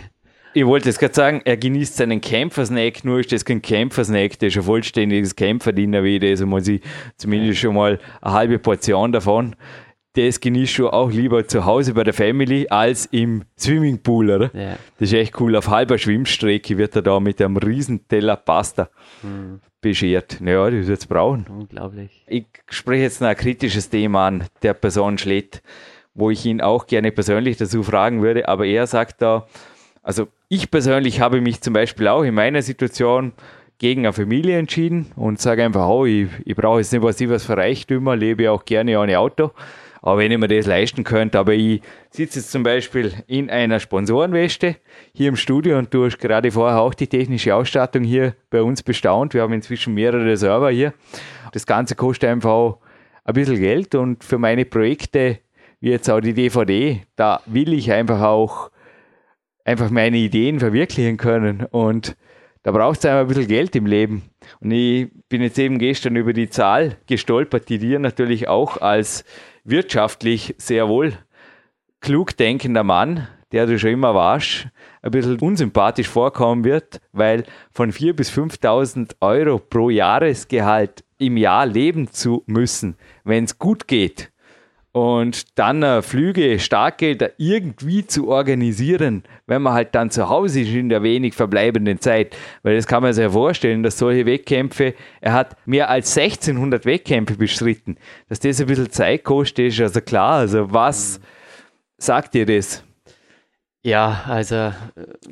Ich 0.56 0.64
wollte 0.64 0.88
jetzt 0.88 1.00
gerade 1.00 1.14
sagen, 1.14 1.42
er 1.44 1.56
genießt 1.56 1.96
seinen 1.96 2.20
Kämpfersnack, 2.20 3.04
nur 3.04 3.18
ist 3.18 3.32
das 3.32 3.44
kein 3.44 3.60
Kämpfersnack, 3.60 4.38
das 4.38 4.50
ist 4.50 4.56
ein 4.58 4.62
vollständiges 4.62 5.34
Kämpferdiener 5.34 6.04
wie 6.04 6.20
das, 6.20 6.40
man 6.42 6.62
sie 6.62 6.80
zumindest 7.16 7.58
schon 7.58 7.74
mal 7.74 7.98
eine 8.22 8.32
halbe 8.32 8.60
Portion 8.60 9.10
davon. 9.10 9.56
Das 10.12 10.38
genießt 10.38 10.72
schon 10.72 10.86
auch 10.86 11.10
lieber 11.10 11.48
zu 11.48 11.64
Hause 11.64 11.92
bei 11.92 12.04
der 12.04 12.14
Family 12.14 12.68
als 12.68 13.06
im 13.06 13.42
Swimmingpool, 13.58 14.30
oder? 14.30 14.50
Ja. 14.54 14.76
Das 15.00 15.08
ist 15.08 15.12
echt 15.12 15.40
cool. 15.40 15.56
Auf 15.56 15.66
halber 15.66 15.98
Schwimmstrecke 15.98 16.78
wird 16.78 16.94
er 16.94 17.02
da 17.02 17.18
mit 17.18 17.42
einem 17.42 17.56
riesen 17.56 18.06
Teller 18.06 18.36
Pasta 18.36 18.90
mhm. 19.24 19.60
beschert. 19.80 20.40
Naja, 20.40 20.70
das 20.70 20.86
wird 20.86 21.00
es 21.00 21.06
brauchen. 21.06 21.46
Unglaublich. 21.48 22.24
Ich 22.28 22.46
spreche 22.70 23.02
jetzt 23.02 23.22
noch 23.22 23.28
ein 23.28 23.36
kritisches 23.36 23.90
Thema 23.90 24.28
an, 24.28 24.44
der 24.62 24.74
Person 24.74 25.18
Schlett 25.18 25.62
wo 26.14 26.30
ich 26.30 26.44
ihn 26.46 26.60
auch 26.60 26.86
gerne 26.86 27.12
persönlich 27.12 27.56
dazu 27.56 27.82
fragen 27.82 28.22
würde. 28.22 28.48
Aber 28.48 28.66
er 28.66 28.86
sagt 28.86 29.20
da, 29.20 29.46
also 30.02 30.28
ich 30.48 30.70
persönlich 30.70 31.20
habe 31.20 31.40
mich 31.40 31.60
zum 31.60 31.72
Beispiel 31.72 32.08
auch 32.08 32.22
in 32.22 32.34
meiner 32.34 32.62
Situation 32.62 33.32
gegen 33.78 34.06
eine 34.06 34.12
Familie 34.12 34.58
entschieden 34.58 35.06
und 35.16 35.40
sage 35.40 35.64
einfach, 35.64 35.88
oh, 35.88 36.06
ich, 36.06 36.28
ich 36.44 36.54
brauche 36.54 36.78
jetzt 36.78 36.92
nicht 36.92 37.02
was, 37.02 37.44
für 37.44 37.56
Reichtümer, 37.56 38.16
lebe 38.16 38.50
auch 38.50 38.64
gerne 38.64 38.98
ohne 39.00 39.18
Auto. 39.18 39.50
Aber 40.00 40.18
wenn 40.18 40.30
ich 40.30 40.38
mir 40.38 40.48
das 40.48 40.66
leisten 40.66 41.02
könnte, 41.02 41.38
aber 41.38 41.54
ich 41.54 41.80
sitze 42.10 42.38
jetzt 42.38 42.52
zum 42.52 42.62
Beispiel 42.62 43.12
in 43.26 43.48
einer 43.48 43.80
Sponsorenweste 43.80 44.76
hier 45.14 45.30
im 45.30 45.36
Studio 45.36 45.78
und 45.78 45.94
du 45.94 46.04
hast 46.04 46.18
gerade 46.18 46.52
vorher 46.52 46.80
auch 46.80 46.92
die 46.92 47.06
technische 47.06 47.54
Ausstattung 47.54 48.04
hier 48.04 48.34
bei 48.50 48.60
uns 48.60 48.82
bestaunt. 48.82 49.32
Wir 49.32 49.40
haben 49.40 49.54
inzwischen 49.54 49.94
mehrere 49.94 50.36
Server 50.36 50.70
hier. 50.70 50.92
Das 51.52 51.64
Ganze 51.64 51.94
kostet 51.94 52.28
einfach 52.28 52.76
ein 53.24 53.32
bisschen 53.32 53.58
Geld 53.58 53.94
und 53.94 54.22
für 54.22 54.36
meine 54.36 54.66
Projekte 54.66 55.38
wie 55.84 55.90
jetzt 55.90 56.08
auch 56.08 56.20
die 56.20 56.32
DVD, 56.32 57.02
da 57.14 57.42
will 57.44 57.74
ich 57.74 57.92
einfach 57.92 58.22
auch 58.22 58.70
einfach 59.66 59.90
meine 59.90 60.16
Ideen 60.16 60.58
verwirklichen 60.58 61.18
können 61.18 61.66
und 61.70 62.16
da 62.62 62.72
braucht 62.72 63.00
es 63.00 63.04
einfach 63.04 63.20
ein 63.20 63.26
bisschen 63.26 63.48
Geld 63.48 63.76
im 63.76 63.84
Leben. 63.84 64.22
Und 64.60 64.70
ich 64.70 65.10
bin 65.28 65.42
jetzt 65.42 65.58
eben 65.58 65.78
gestern 65.78 66.16
über 66.16 66.32
die 66.32 66.48
Zahl 66.48 66.96
gestolpert, 67.06 67.68
die 67.68 67.76
dir 67.76 67.98
natürlich 67.98 68.48
auch 68.48 68.78
als 68.78 69.26
wirtschaftlich 69.64 70.54
sehr 70.56 70.88
wohl 70.88 71.12
klug 72.00 72.34
denkender 72.34 72.82
Mann, 72.82 73.28
der 73.52 73.66
du 73.66 73.78
schon 73.78 73.90
immer 73.90 74.14
warst, 74.14 74.68
ein 75.02 75.10
bisschen 75.10 75.38
unsympathisch 75.38 76.08
vorkommen 76.08 76.64
wird, 76.64 77.02
weil 77.12 77.44
von 77.70 77.92
4.000 77.92 78.12
bis 78.14 78.30
5.000 78.32 79.16
Euro 79.20 79.58
pro 79.58 79.90
Jahresgehalt 79.90 81.04
im 81.18 81.36
Jahr 81.36 81.66
leben 81.66 82.10
zu 82.10 82.42
müssen, 82.46 82.96
wenn 83.24 83.44
es 83.44 83.58
gut 83.58 83.86
geht, 83.86 84.32
und 84.94 85.58
dann 85.58 85.82
äh, 85.82 86.02
Flüge, 86.02 86.60
Starkgelder 86.60 87.32
irgendwie 87.36 88.06
zu 88.06 88.28
organisieren, 88.28 89.24
wenn 89.48 89.60
man 89.60 89.72
halt 89.72 89.92
dann 89.96 90.10
zu 90.10 90.28
Hause 90.28 90.60
ist 90.60 90.68
in 90.68 90.88
der 90.88 91.02
wenig 91.02 91.34
verbleibenden 91.34 91.98
Zeit. 91.98 92.36
Weil 92.62 92.76
das 92.76 92.86
kann 92.86 93.02
man 93.02 93.12
sich 93.12 93.24
ja 93.24 93.30
vorstellen, 93.30 93.82
dass 93.82 93.98
solche 93.98 94.24
Wettkämpfe, 94.24 94.94
er 95.20 95.32
hat 95.32 95.56
mehr 95.66 95.90
als 95.90 96.16
1600 96.16 96.86
Wettkämpfe 96.86 97.34
bestritten. 97.34 97.96
Dass 98.28 98.38
das 98.38 98.60
ein 98.60 98.68
bisschen 98.68 98.88
Zeit 98.88 99.24
kostet, 99.24 99.72
ist 99.72 99.80
also 99.80 100.00
klar. 100.00 100.34
Also 100.34 100.72
was 100.72 101.20
sagt 101.98 102.34
dir 102.34 102.46
das? 102.46 102.84
Ja, 103.82 104.22
also 104.28 104.54
äh, 104.54 104.72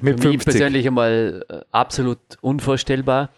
Mit 0.01 0.16
für 0.16 0.22
50. 0.22 0.27
mich 0.33 0.44
persönlich 0.44 0.87
einmal 0.88 1.44
äh, 1.48 1.61
absolut 1.70 2.18
unvorstellbar. 2.40 3.31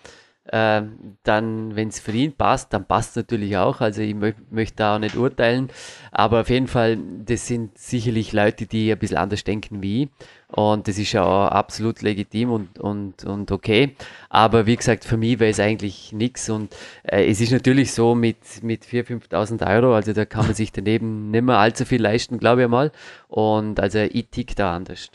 Ähm, 0.53 1.17
dann, 1.23 1.75
wenn 1.75 1.89
es 1.89 2.01
für 2.01 2.13
ihn 2.13 2.33
passt, 2.33 2.75
dann 2.75 2.87
passt 2.87 3.11
es 3.11 3.17
natürlich 3.17 3.57
auch. 3.57 3.81
Also 3.81 4.03
ich 4.03 4.15
mö 4.15 4.33
möchte 4.51 4.77
da 4.77 4.97
auch 4.97 4.99
nicht 4.99 5.17
urteilen. 5.17 5.71
Aber 6.11 6.43
auf 6.43 6.51
jeden 6.51 6.67
Fall, 6.69 6.99
das 7.25 7.47
sind 7.47 7.79
sicherlich 7.79 8.33
Leute, 8.33 8.67
die 8.67 8.93
ein 8.93 8.99
bisschen 8.99 9.17
anders 9.17 9.45
denken 9.45 9.83
wie 9.83 10.05
ich. 10.05 10.09
Und 10.49 10.87
das 10.87 10.99
ist 10.99 11.13
ja 11.13 11.25
auch 11.25 11.49
absolut 11.49 12.03
legitim 12.03 12.53
und, 12.53 12.79
und, 12.79 13.25
und 13.25 13.51
okay. 13.51 13.97
Aber 14.29 14.67
wie 14.67 14.77
gesagt, 14.77 15.05
für 15.05 15.17
mich 15.17 15.39
wäre 15.41 15.51
es 15.51 15.61
eigentlich 15.61 16.13
nichts. 16.13 16.51
Und 16.51 16.77
äh, 17.05 17.27
es 17.27 17.41
ist 17.41 17.51
natürlich 17.51 17.93
so 17.93 18.15
mit, 18.15 18.63
mit 18.63 18.85
4.000, 18.85 19.31
5.000 19.31 19.67
Euro, 19.75 19.95
also 19.95 20.13
da 20.13 20.27
kann 20.27 20.47
man 20.47 20.55
sich 20.55 20.73
daneben 20.73 21.31
nicht 21.33 21.43
mehr 21.43 21.59
allzu 21.59 21.87
viel 21.87 22.03
leisten, 22.03 22.39
glaube 22.39 22.65
ich 22.65 22.69
mal. 22.69 22.93
Und 23.29 23.81
also 23.81 23.99
ich 23.99 24.29
tick 24.31 24.55
da 24.57 24.77
anders. 24.77 25.11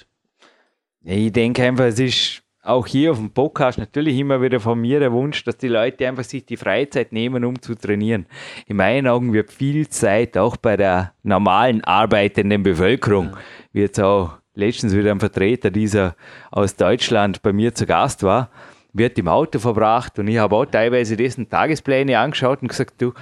Ich 1.03 1.31
denke 1.31 1.63
einfach, 1.63 1.85
es 1.85 1.99
ist 1.99 2.43
auch 2.61 2.85
hier 2.85 3.11
auf 3.11 3.17
dem 3.17 3.31
Podcast 3.31 3.77
natürlich 3.77 4.17
immer 4.17 4.41
wieder 4.41 4.59
von 4.59 4.79
mir 4.79 4.99
der 4.99 5.11
Wunsch, 5.11 5.43
dass 5.43 5.57
die 5.57 5.69
Leute 5.69 6.07
einfach 6.07 6.23
sich 6.23 6.45
die 6.45 6.57
Freizeit 6.57 7.13
nehmen, 7.13 7.45
um 7.45 7.61
zu 7.61 7.75
trainieren. 7.75 8.25
In 8.67 8.77
meinen 8.77 9.07
Augen 9.07 9.33
wird 9.33 9.51
viel 9.51 9.87
Zeit 9.87 10.37
auch 10.37 10.57
bei 10.57 10.75
der 10.75 11.13
normalen 11.23 11.83
arbeitenden 11.83 12.63
Bevölkerung, 12.63 13.37
wie 13.71 13.81
jetzt 13.81 13.99
auch 13.99 14.37
letztens 14.55 14.93
wieder 14.93 15.11
ein 15.11 15.19
Vertreter 15.19 15.71
dieser 15.71 16.15
aus 16.51 16.75
Deutschland 16.75 17.41
bei 17.41 17.53
mir 17.53 17.73
zu 17.73 17.85
Gast 17.85 18.23
war, 18.23 18.49
wird 18.91 19.17
im 19.17 19.27
Auto 19.27 19.59
verbracht 19.59 20.19
und 20.19 20.27
ich 20.27 20.37
habe 20.37 20.55
auch 20.55 20.65
teilweise 20.65 21.15
dessen 21.15 21.49
Tagespläne 21.49 22.19
angeschaut 22.19 22.61
und 22.61 22.67
gesagt, 22.67 23.01
du, 23.01 23.13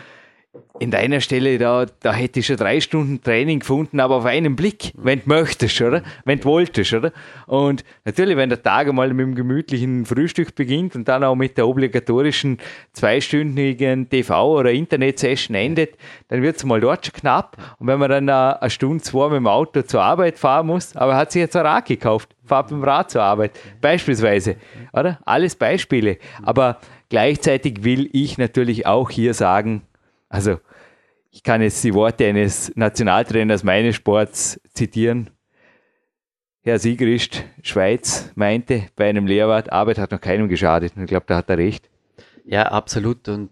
in 0.80 0.92
deiner 0.92 1.22
Stelle, 1.22 1.58
da, 1.58 1.86
da 2.02 2.14
hätte 2.14 2.40
ich 2.40 2.46
schon 2.46 2.58
drei 2.58 2.80
Stunden 2.80 3.22
Training 3.22 3.60
gefunden, 3.60 4.00
aber 4.00 4.16
auf 4.16 4.26
einen 4.26 4.56
Blick, 4.56 4.92
wenn 4.96 5.20
du 5.20 5.30
möchtest, 5.30 5.82
oder? 5.82 6.04
Wenn 6.26 6.40
du 6.40 6.46
wolltest, 6.46 6.94
oder? 6.94 7.12
Und 7.48 7.84
natürlich, 8.06 8.38
wenn 8.38 8.50
der 8.50 8.62
Tag 8.62 8.88
einmal 8.88 9.14
mit 9.14 9.26
dem 9.26 9.36
gemütlichen 9.36 10.06
Frühstück 10.06 10.56
beginnt 10.56 10.96
und 10.96 11.08
dann 11.08 11.24
auch 11.24 11.36
mit 11.36 11.58
der 11.58 11.68
obligatorischen 11.68 12.60
zweistündigen 12.94 14.10
TV- 14.10 14.60
oder 14.60 14.72
Internet-Session 14.72 15.56
endet, 15.56 15.98
dann 16.28 16.42
wird 16.42 16.58
es 16.58 16.64
mal 16.64 16.80
dort 16.80 17.06
schon 17.06 17.14
knapp. 17.14 17.58
Und 17.80 17.88
wenn 17.88 18.00
man 18.00 18.10
dann 18.10 18.30
eine 18.30 18.70
Stunde, 18.70 19.04
zwei 19.04 19.30
mit 19.30 19.38
dem 19.38 19.48
Auto 19.48 19.82
zur 19.82 20.02
Arbeit 20.02 20.38
fahren 20.38 20.68
muss, 20.68 20.96
aber 20.96 21.14
er 21.14 21.18
hat 21.18 21.32
sich 21.32 21.40
jetzt 21.40 21.56
ein 21.56 21.66
Rad 21.66 21.86
gekauft, 21.86 22.36
fahrt 22.46 22.72
mit 22.72 22.82
dem 22.82 22.84
Rad 22.84 23.12
zur 23.12 23.24
Arbeit, 23.24 23.52
beispielsweise, 23.82 24.58
oder? 24.94 25.20
Alles 25.26 25.56
Beispiele. 25.56 26.18
Aber 26.44 26.80
gleichzeitig 27.10 27.84
will 27.84 28.10
ich 28.14 28.38
natürlich 28.38 28.86
auch 28.86 29.10
hier 29.10 29.34
sagen, 29.34 29.82
also 30.30 30.60
ich 31.32 31.44
kann 31.44 31.62
jetzt 31.62 31.84
die 31.84 31.94
Worte 31.94 32.26
eines 32.26 32.72
Nationaltrainers 32.76 33.64
meines 33.64 33.96
Sports 33.96 34.60
zitieren. 34.74 35.30
Herr 36.62 36.80
Siegrist, 36.80 37.44
Schweiz, 37.62 38.32
meinte 38.36 38.88
bei 38.96 39.08
einem 39.08 39.28
Lehrwart, 39.28 39.72
Arbeit 39.72 40.00
hat 40.00 40.12
noch 40.12 40.20
keinem 40.20 40.50
geschadet. 40.50 40.94
Und 40.96 41.04
ich 41.04 41.08
glaube, 41.08 41.26
da 41.28 41.38
hat 41.38 41.50
er 41.50 41.58
recht. 41.58 41.90
Ja, 42.44 42.64
absolut. 42.64 43.28
Und 43.30 43.52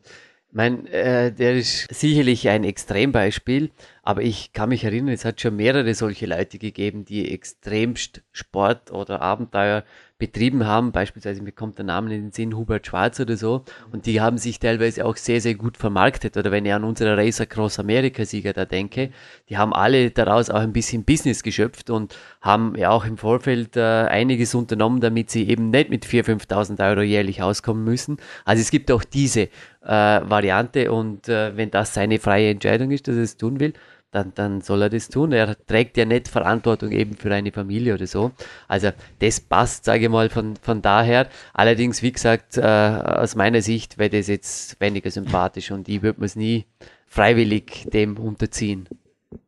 mein, 0.52 0.86
äh, 0.88 1.34
der 1.34 1.56
ist 1.56 1.94
sicherlich 1.94 2.48
ein 2.48 2.64
Extrembeispiel, 2.64 3.72
aber 4.04 4.22
ich 4.22 4.54
kann 4.54 4.70
mich 4.70 4.86
erinnern, 4.86 5.14
es 5.14 5.26
hat 5.26 5.42
schon 5.42 5.58
mehrere 5.58 5.94
solche 5.94 6.26
Leute 6.26 6.58
gegeben, 6.60 7.04
die 7.04 7.32
extremst 7.34 8.22
Sport 8.32 8.92
oder 8.92 9.22
Abenteuer 9.22 9.84
betrieben 10.18 10.66
haben. 10.66 10.92
Beispielsweise 10.92 11.42
mir 11.42 11.52
kommt 11.52 11.78
der 11.78 11.86
Name 11.86 12.14
in 12.14 12.24
den 12.24 12.32
Sinn, 12.32 12.56
Hubert 12.56 12.88
Schwarz 12.88 13.20
oder 13.20 13.36
so. 13.36 13.66
Und 13.92 14.06
die 14.06 14.22
haben 14.22 14.38
sich 14.38 14.60
teilweise 14.60 15.06
auch 15.06 15.18
sehr, 15.18 15.42
sehr 15.42 15.56
gut 15.56 15.78
vermarktet. 15.78 16.38
Oder 16.38 16.52
wenn 16.52 16.66
ich 16.66 16.74
an 16.74 16.86
unsere 16.86 17.18
Racer 17.18 17.46
Cross 17.46 17.80
America 17.80 18.24
Sieger 18.24 18.54
da 18.54 18.66
denke, 18.66 19.12
die 19.50 19.58
haben 19.58 19.74
alle 19.74 20.12
daraus 20.12 20.50
auch 20.50 20.60
ein 20.62 20.72
bisschen 20.72 21.04
Business 21.04 21.44
geschöpft 21.44 21.90
und 21.90 22.16
haben 22.42 22.76
ja 22.78 22.92
auch 22.92 23.06
im 23.06 23.18
Vorfeld 23.18 23.76
äh, 23.76 23.82
einiges 23.82 24.56
unternommen, 24.56 25.02
damit 25.02 25.30
sie 25.32 25.50
eben 25.50 25.70
nicht 25.70 25.90
mit 25.90 26.06
4.000, 26.06 26.48
5.000 26.48 26.90
Euro 26.90 27.02
jährlich 27.02 27.42
auskommen 27.42 27.84
müssen. 27.84 28.18
Also 28.46 28.62
es 28.62 28.72
gibt 28.72 28.92
auch 28.92 29.04
diese 29.04 29.42
äh, 29.42 29.50
Variante 29.84 30.92
und 30.92 31.28
äh, 31.28 31.58
wenn 31.58 31.72
das 31.72 31.94
seine 31.94 32.20
freie 32.20 32.52
Entscheidung 32.52 32.92
ist, 32.92 33.08
dass 33.08 33.16
er 33.16 33.24
es 33.24 33.38
tun 33.38 33.60
will, 33.60 33.74
dann, 34.12 34.32
dann 34.34 34.62
soll 34.62 34.84
er 34.84 34.90
das 34.90 35.10
tun. 35.10 35.34
Er 35.34 35.58
trägt 35.68 35.98
ja 35.98 36.06
nicht 36.06 36.28
Verantwortung 36.28 36.92
eben 36.92 37.16
für 37.16 37.34
eine 37.34 37.52
Familie 37.52 37.96
oder 37.96 38.08
so. 38.08 38.32
Also 38.68 38.92
das 39.20 39.42
passt, 39.42 39.86
sage 39.86 40.06
ich 40.06 40.10
mal, 40.10 40.30
von, 40.30 40.56
von 40.62 40.82
daher. 40.82 41.28
Allerdings, 41.54 42.02
wie 42.02 42.14
gesagt, 42.14 42.58
äh, 42.58 42.62
aus 42.62 43.36
meiner 43.36 43.62
Sicht 43.62 43.98
wäre 43.98 44.12
das 44.12 44.28
jetzt 44.28 44.80
weniger 44.80 45.12
sympathisch 45.12 45.72
und 45.72 45.90
ich 45.90 46.02
würde 46.02 46.22
mir 46.22 46.28
es 46.28 46.36
nie 46.36 46.66
freiwillig 47.08 47.88
dem 47.92 48.18
unterziehen. 48.18 48.88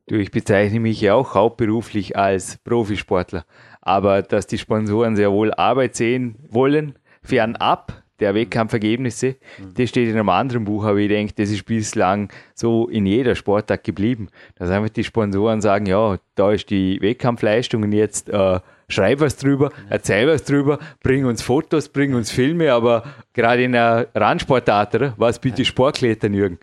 Du, 0.08 0.16
ich 0.16 0.32
bezeichne 0.32 0.80
mich 0.80 1.02
ja 1.02 1.16
auch 1.16 1.34
hauptberuflich 1.34 2.18
als 2.18 2.58
Profisportler. 2.58 3.46
Aber 3.82 4.22
dass 4.22 4.48
die 4.48 4.58
Sponsoren 4.58 5.16
sehr 5.16 5.32
wohl 5.32 5.54
Arbeit 5.54 5.96
sehen 5.96 6.36
wollen, 6.50 6.96
fernab 7.24 8.04
der 8.20 8.34
Wettkampfergebnisse, 8.36 9.36
mhm. 9.60 9.74
das 9.76 9.90
steht 9.90 10.10
in 10.10 10.16
einem 10.16 10.30
anderen 10.30 10.66
Buch, 10.66 10.84
aber 10.86 10.98
ich 10.98 11.10
denke, 11.10 11.34
das 11.36 11.50
ist 11.50 11.66
bislang 11.66 12.30
so 12.54 12.88
in 12.88 13.06
jeder 13.06 13.36
Sportart 13.36 13.84
geblieben. 13.84 14.30
Dass 14.56 14.70
einfach 14.70 14.90
die 14.90 15.04
Sponsoren 15.04 15.62
sagen, 15.62 15.86
ja, 15.86 16.18
da 16.36 16.52
ist 16.52 16.70
die 16.70 17.00
Wettkampfleistung 17.02 17.84
und 17.84 17.92
jetzt 17.92 18.30
äh, 18.30 18.60
schreib 18.90 19.20
was 19.20 19.36
drüber, 19.36 19.72
erzähl 19.90 20.28
was 20.28 20.44
drüber, 20.44 20.80
bring 21.04 21.26
uns 21.26 21.42
Fotos, 21.42 21.90
bring 21.90 22.14
uns 22.14 22.32
Filme, 22.32 22.72
aber 22.72 23.04
gerade 23.34 23.64
in 23.64 23.74
der 23.74 24.08
Randsportart, 24.16 25.14
was 25.18 25.40
bitte 25.40 25.66
Sportklettern, 25.66 26.34
Jürgen? 26.34 26.60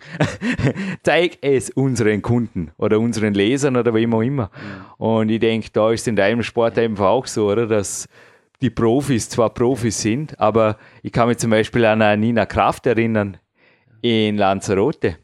Zeig 1.03 1.37
es 1.41 1.69
unseren 1.69 2.21
Kunden 2.21 2.71
oder 2.77 2.99
unseren 2.99 3.33
Lesern 3.33 3.77
oder 3.77 3.93
wem 3.93 4.13
auch 4.13 4.21
immer. 4.21 4.49
Mhm. 4.97 5.05
Und 5.05 5.29
ich 5.29 5.39
denke, 5.39 5.69
da 5.71 5.91
ist 5.91 6.01
es 6.01 6.07
in 6.07 6.15
deinem 6.15 6.43
Sport 6.43 6.77
einfach 6.79 7.05
auch 7.05 7.27
so, 7.27 7.49
oder? 7.49 7.67
Dass 7.67 8.07
die 8.61 8.69
Profis 8.69 9.29
zwar 9.29 9.53
Profis 9.53 10.01
sind, 10.01 10.39
aber 10.39 10.77
ich 11.03 11.11
kann 11.11 11.27
mich 11.27 11.37
zum 11.37 11.51
Beispiel 11.51 11.85
an 11.85 12.01
eine 12.01 12.19
Nina 12.19 12.45
Kraft 12.45 12.85
erinnern 12.85 13.37
in 14.01 14.37
Lanzarote. 14.37 15.17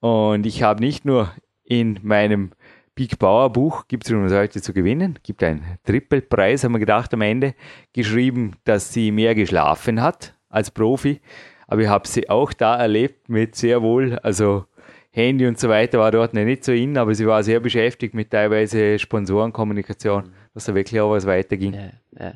Und 0.00 0.46
ich 0.46 0.62
habe 0.62 0.80
nicht 0.80 1.04
nur 1.04 1.32
in 1.64 1.98
meinem 2.02 2.52
Big 2.94 3.18
Bauer 3.18 3.52
Buch, 3.52 3.86
gibt 3.88 4.06
es 4.06 4.12
uns 4.12 4.32
heute 4.32 4.62
zu 4.62 4.72
gewinnen, 4.72 5.18
gibt 5.22 5.42
einen 5.42 5.62
Trippelpreis, 5.84 6.64
haben 6.64 6.72
wir 6.72 6.78
gedacht 6.78 7.12
am 7.12 7.20
Ende, 7.20 7.54
geschrieben, 7.92 8.52
dass 8.64 8.92
sie 8.92 9.10
mehr 9.10 9.34
geschlafen 9.34 10.00
hat 10.00 10.34
als 10.48 10.70
Profi. 10.70 11.20
Aber 11.66 11.82
ich 11.82 11.88
habe 11.88 12.08
sie 12.08 12.30
auch 12.30 12.52
da 12.52 12.76
erlebt 12.76 13.28
mit 13.28 13.54
sehr 13.54 13.82
wohl, 13.82 14.18
also 14.20 14.64
Handy 15.10 15.46
und 15.46 15.58
so 15.58 15.68
weiter 15.68 15.98
war 15.98 16.10
dort 16.10 16.34
nicht 16.34 16.64
so 16.64 16.72
in, 16.72 16.96
aber 16.96 17.14
sie 17.14 17.26
war 17.26 17.42
sehr 17.42 17.60
beschäftigt 17.60 18.14
mit 18.14 18.30
teilweise 18.30 18.98
Sponsorenkommunikation, 18.98 20.32
dass 20.54 20.66
da 20.66 20.74
wirklich 20.74 21.00
auch 21.00 21.10
was 21.10 21.26
weiterging. 21.26 21.74
Ja, 21.74 21.90
ja. 22.18 22.34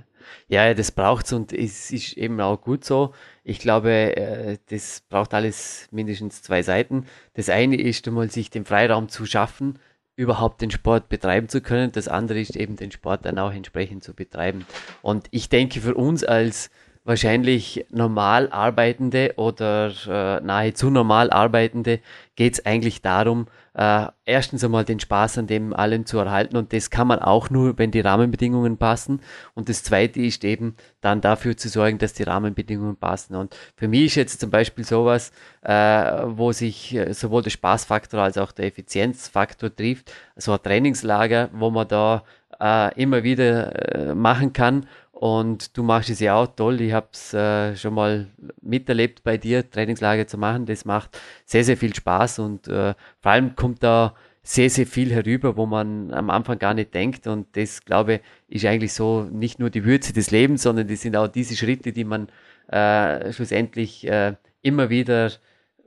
Ja, 0.48 0.74
das 0.74 0.92
braucht's 0.92 1.32
und 1.32 1.52
es 1.52 1.90
ist 1.90 2.16
eben 2.16 2.40
auch 2.40 2.60
gut 2.60 2.84
so. 2.84 3.14
Ich 3.44 3.58
glaube, 3.58 4.16
äh, 4.16 4.58
das 4.68 5.02
braucht 5.08 5.34
alles 5.34 5.88
mindestens 5.90 6.42
zwei 6.42 6.62
Seiten. 6.62 7.06
Das 7.34 7.48
eine 7.48 7.80
ist 7.80 8.06
einmal, 8.06 8.30
sich 8.30 8.50
den 8.50 8.64
Freiraum 8.64 9.08
zu 9.08 9.26
schaffen, 9.26 9.78
überhaupt 10.16 10.60
den 10.60 10.70
Sport 10.70 11.08
betreiben 11.08 11.48
zu 11.48 11.60
können. 11.60 11.92
Das 11.92 12.08
andere 12.08 12.40
ist 12.40 12.56
eben, 12.56 12.76
den 12.76 12.92
Sport 12.92 13.24
dann 13.24 13.38
auch 13.38 13.52
entsprechend 13.52 14.04
zu 14.04 14.14
betreiben. 14.14 14.66
Und 15.02 15.28
ich 15.30 15.48
denke, 15.48 15.80
für 15.80 15.94
uns 15.94 16.24
als 16.24 16.70
wahrscheinlich 17.04 17.86
normal 17.90 18.50
arbeitende 18.52 19.34
oder 19.36 19.92
äh, 20.06 20.44
nahezu 20.44 20.90
normal 20.90 21.30
arbeitende 21.30 22.00
geht 22.36 22.54
es 22.54 22.66
eigentlich 22.66 23.02
darum, 23.02 23.46
äh, 23.74 24.06
erstens 24.24 24.64
einmal 24.64 24.84
den 24.84 25.00
Spaß 25.00 25.38
an 25.38 25.46
dem 25.46 25.72
allen 25.72 26.06
zu 26.06 26.18
erhalten 26.18 26.56
und 26.56 26.72
das 26.72 26.90
kann 26.90 27.06
man 27.06 27.20
auch 27.20 27.50
nur, 27.50 27.78
wenn 27.78 27.90
die 27.90 28.00
Rahmenbedingungen 28.00 28.76
passen. 28.78 29.20
Und 29.54 29.68
das 29.68 29.82
Zweite 29.84 30.20
ist 30.20 30.44
eben 30.44 30.76
dann 31.00 31.20
dafür 31.20 31.56
zu 31.56 31.68
sorgen, 31.68 31.98
dass 31.98 32.12
die 32.12 32.24
Rahmenbedingungen 32.24 32.96
passen. 32.96 33.36
Und 33.36 33.56
für 33.76 33.88
mich 33.88 34.06
ist 34.06 34.14
jetzt 34.16 34.40
zum 34.40 34.50
Beispiel 34.50 34.84
sowas, 34.84 35.32
äh, 35.62 35.72
wo 35.72 36.52
sich 36.52 36.94
äh, 36.94 37.12
sowohl 37.12 37.42
der 37.42 37.50
Spaßfaktor 37.50 38.20
als 38.20 38.38
auch 38.38 38.52
der 38.52 38.66
Effizienzfaktor 38.66 39.74
trifft, 39.74 40.12
so 40.36 40.52
ein 40.52 40.62
Trainingslager, 40.62 41.50
wo 41.52 41.70
man 41.70 41.86
da 41.86 42.24
äh, 42.60 43.00
immer 43.00 43.22
wieder 43.22 43.94
äh, 43.94 44.14
machen 44.14 44.52
kann 44.52 44.86
und 45.20 45.76
du 45.76 45.82
machst 45.82 46.08
es 46.08 46.18
ja 46.20 46.34
auch 46.34 46.46
toll. 46.46 46.80
Ich 46.80 46.94
habe 46.94 47.08
es 47.12 47.34
äh, 47.34 47.76
schon 47.76 47.92
mal 47.92 48.28
miterlebt 48.62 49.22
bei 49.22 49.36
dir, 49.36 49.70
Trainingslager 49.70 50.26
zu 50.26 50.38
machen. 50.38 50.64
Das 50.64 50.86
macht 50.86 51.20
sehr, 51.44 51.62
sehr 51.62 51.76
viel 51.76 51.94
Spaß 51.94 52.38
und 52.38 52.68
äh, 52.68 52.94
vor 53.20 53.30
allem 53.30 53.54
kommt 53.54 53.82
da 53.82 54.14
sehr, 54.42 54.70
sehr 54.70 54.86
viel 54.86 55.12
herüber, 55.12 55.58
wo 55.58 55.66
man 55.66 56.10
am 56.10 56.30
Anfang 56.30 56.58
gar 56.58 56.72
nicht 56.72 56.94
denkt. 56.94 57.26
Und 57.26 57.54
das, 57.54 57.84
glaube 57.84 58.14
ich, 58.48 58.62
ist 58.62 58.64
eigentlich 58.64 58.94
so 58.94 59.24
nicht 59.24 59.58
nur 59.58 59.68
die 59.68 59.84
Würze 59.84 60.14
des 60.14 60.30
Lebens, 60.30 60.62
sondern 60.62 60.88
das 60.88 61.02
sind 61.02 61.14
auch 61.14 61.28
diese 61.28 61.54
Schritte, 61.54 61.92
die 61.92 62.04
man 62.04 62.28
äh, 62.68 63.30
schlussendlich 63.30 64.06
äh, 64.08 64.36
immer 64.62 64.88
wieder 64.88 65.32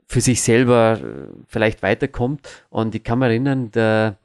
für 0.06 0.20
sich 0.20 0.42
selber 0.42 1.00
äh, 1.02 1.26
vielleicht 1.48 1.82
weiterkommt. 1.82 2.48
Und 2.70 2.94
ich 2.94 3.02
kann 3.02 3.18
mich 3.18 3.30
erinnern, 3.30 3.72
der 3.72 4.16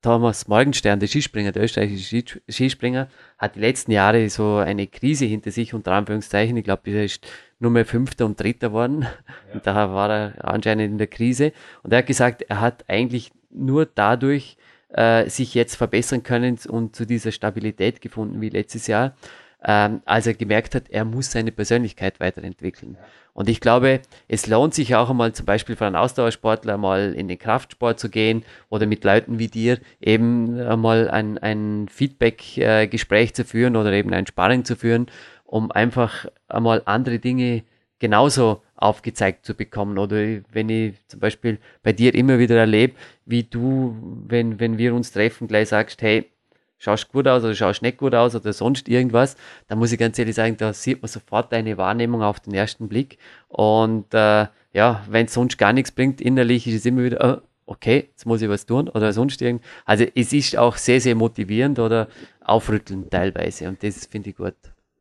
Thomas 0.00 0.46
Morgenstern, 0.46 1.00
der 1.00 1.08
Skispringer, 1.08 1.50
der 1.50 1.64
österreichische 1.64 2.22
Skispringer, 2.48 3.08
hat 3.36 3.56
die 3.56 3.60
letzten 3.60 3.90
Jahre 3.90 4.28
so 4.30 4.56
eine 4.56 4.86
Krise 4.86 5.24
hinter 5.24 5.50
sich, 5.50 5.74
unter 5.74 5.92
Anführungszeichen. 5.92 6.56
Ich 6.56 6.64
glaube, 6.64 6.90
er 6.90 7.04
ist 7.04 7.26
nur 7.58 7.72
mehr 7.72 7.84
Fünfter 7.84 8.26
und 8.26 8.38
Dritter 8.38 8.72
worden. 8.72 9.02
Ja. 9.02 9.54
Und 9.54 9.66
da 9.66 9.92
war 9.92 10.10
er 10.10 10.44
anscheinend 10.44 10.92
in 10.92 10.98
der 10.98 11.08
Krise. 11.08 11.52
Und 11.82 11.92
er 11.92 11.98
hat 11.98 12.06
gesagt, 12.06 12.42
er 12.42 12.60
hat 12.60 12.84
eigentlich 12.88 13.32
nur 13.50 13.86
dadurch 13.86 14.56
äh, 14.90 15.28
sich 15.28 15.54
jetzt 15.54 15.74
verbessern 15.74 16.22
können 16.22 16.58
und 16.68 16.94
zu 16.94 17.04
dieser 17.04 17.32
Stabilität 17.32 18.00
gefunden 18.00 18.40
wie 18.40 18.48
letztes 18.50 18.86
Jahr, 18.86 19.16
ähm, 19.64 20.02
als 20.04 20.26
er 20.26 20.34
gemerkt 20.34 20.74
hat, 20.74 20.88
er 20.88 21.04
muss 21.04 21.32
seine 21.32 21.52
Persönlichkeit 21.52 22.20
weiterentwickeln. 22.20 22.96
Und 23.32 23.48
ich 23.48 23.60
glaube, 23.60 24.00
es 24.26 24.46
lohnt 24.46 24.74
sich 24.74 24.94
auch 24.96 25.10
einmal 25.10 25.32
zum 25.32 25.46
Beispiel 25.46 25.76
für 25.76 25.86
einen 25.86 25.96
Ausdauersportler 25.96 26.76
mal 26.76 27.14
in 27.14 27.28
den 27.28 27.38
Kraftsport 27.38 27.98
zu 28.00 28.08
gehen 28.08 28.44
oder 28.68 28.86
mit 28.86 29.04
Leuten 29.04 29.38
wie 29.38 29.48
dir 29.48 29.78
eben 30.00 30.60
einmal 30.60 31.08
ein, 31.08 31.38
ein 31.38 31.86
Feedback-Gespräch 31.88 33.34
zu 33.34 33.44
führen 33.44 33.76
oder 33.76 33.92
eben 33.92 34.12
ein 34.12 34.26
Sparring 34.26 34.64
zu 34.64 34.76
führen, 34.76 35.06
um 35.44 35.70
einfach 35.70 36.26
einmal 36.48 36.82
andere 36.84 37.18
Dinge 37.18 37.62
genauso 37.98 38.62
aufgezeigt 38.76 39.44
zu 39.44 39.54
bekommen. 39.54 39.98
Oder 39.98 40.40
wenn 40.52 40.68
ich 40.68 40.94
zum 41.08 41.20
Beispiel 41.20 41.58
bei 41.82 41.92
dir 41.92 42.14
immer 42.14 42.38
wieder 42.38 42.56
erlebe, 42.56 42.94
wie 43.24 43.44
du, 43.44 43.96
wenn, 44.26 44.60
wenn 44.60 44.78
wir 44.78 44.94
uns 44.94 45.12
treffen, 45.12 45.48
gleich 45.48 45.68
sagst, 45.68 46.02
hey, 46.02 46.30
schaust 46.78 47.10
gut 47.10 47.28
aus 47.28 47.44
oder 47.44 47.54
schaust 47.54 47.82
nicht 47.82 47.98
gut 47.98 48.14
aus 48.14 48.34
oder 48.34 48.52
sonst 48.52 48.88
irgendwas, 48.88 49.36
dann 49.66 49.78
muss 49.78 49.92
ich 49.92 49.98
ganz 49.98 50.18
ehrlich 50.18 50.34
sagen, 50.34 50.56
da 50.56 50.72
sieht 50.72 51.02
man 51.02 51.08
sofort 51.08 51.52
deine 51.52 51.76
Wahrnehmung 51.76 52.22
auf 52.22 52.40
den 52.40 52.54
ersten 52.54 52.88
Blick. 52.88 53.18
Und 53.48 54.12
äh, 54.14 54.46
ja, 54.72 55.04
wenn 55.08 55.26
es 55.26 55.34
sonst 55.34 55.58
gar 55.58 55.72
nichts 55.72 55.92
bringt, 55.92 56.20
innerlich 56.20 56.66
ist 56.66 56.74
es 56.74 56.86
immer 56.86 57.04
wieder, 57.04 57.40
oh, 57.42 57.48
okay, 57.66 58.08
jetzt 58.10 58.26
muss 58.26 58.42
ich 58.42 58.48
was 58.48 58.64
tun 58.64 58.88
oder 58.88 59.12
sonst 59.12 59.42
irgend. 59.42 59.62
Also 59.84 60.06
es 60.14 60.32
ist 60.32 60.56
auch 60.56 60.76
sehr, 60.76 61.00
sehr 61.00 61.14
motivierend 61.14 61.78
oder 61.78 62.08
aufrüttelnd 62.40 63.10
teilweise 63.10 63.68
und 63.68 63.82
das 63.82 64.06
finde 64.06 64.30
ich 64.30 64.36
gut. 64.36 64.54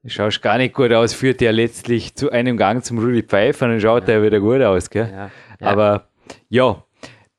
Du 0.04 0.10
schaust 0.10 0.42
gar 0.42 0.58
nicht 0.58 0.74
gut 0.74 0.92
aus, 0.94 1.14
führt 1.14 1.42
ja 1.42 1.52
letztlich 1.52 2.16
zu 2.16 2.32
einem 2.32 2.56
Gang 2.58 2.84
zum 2.84 3.00
Rudi 3.00 3.24
Pfeiffer 3.24 3.66
und 3.66 3.72
dann 3.74 3.82
schaut 3.82 4.08
ja. 4.08 4.16
er 4.16 4.24
wieder 4.24 4.40
gut 4.40 4.62
aus, 4.62 4.90
gell? 4.90 5.10
Ja. 5.12 5.32
Ja. 5.60 5.68
Aber 5.68 6.08
ja, 6.50 6.84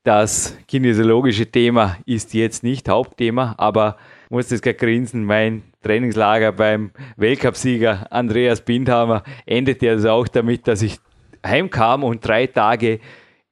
das 0.03 0.57
kinesiologische 0.67 1.45
Thema 1.45 1.97
ist 2.05 2.33
jetzt 2.33 2.63
nicht 2.63 2.89
Hauptthema, 2.89 3.55
aber 3.57 3.97
muss 4.29 4.47
das 4.47 4.61
gerade 4.61 4.77
grinsen, 4.77 5.23
mein 5.23 5.63
Trainingslager 5.83 6.51
beim 6.51 6.91
Weltcupsieger 7.17 8.07
Andreas 8.11 8.61
Bindhammer 8.61 9.23
endete 9.45 9.89
also 9.89 10.11
auch 10.11 10.27
damit, 10.27 10.67
dass 10.67 10.81
ich 10.81 10.99
heimkam 11.45 12.03
und 12.03 12.25
drei 12.25 12.47
Tage 12.47 12.99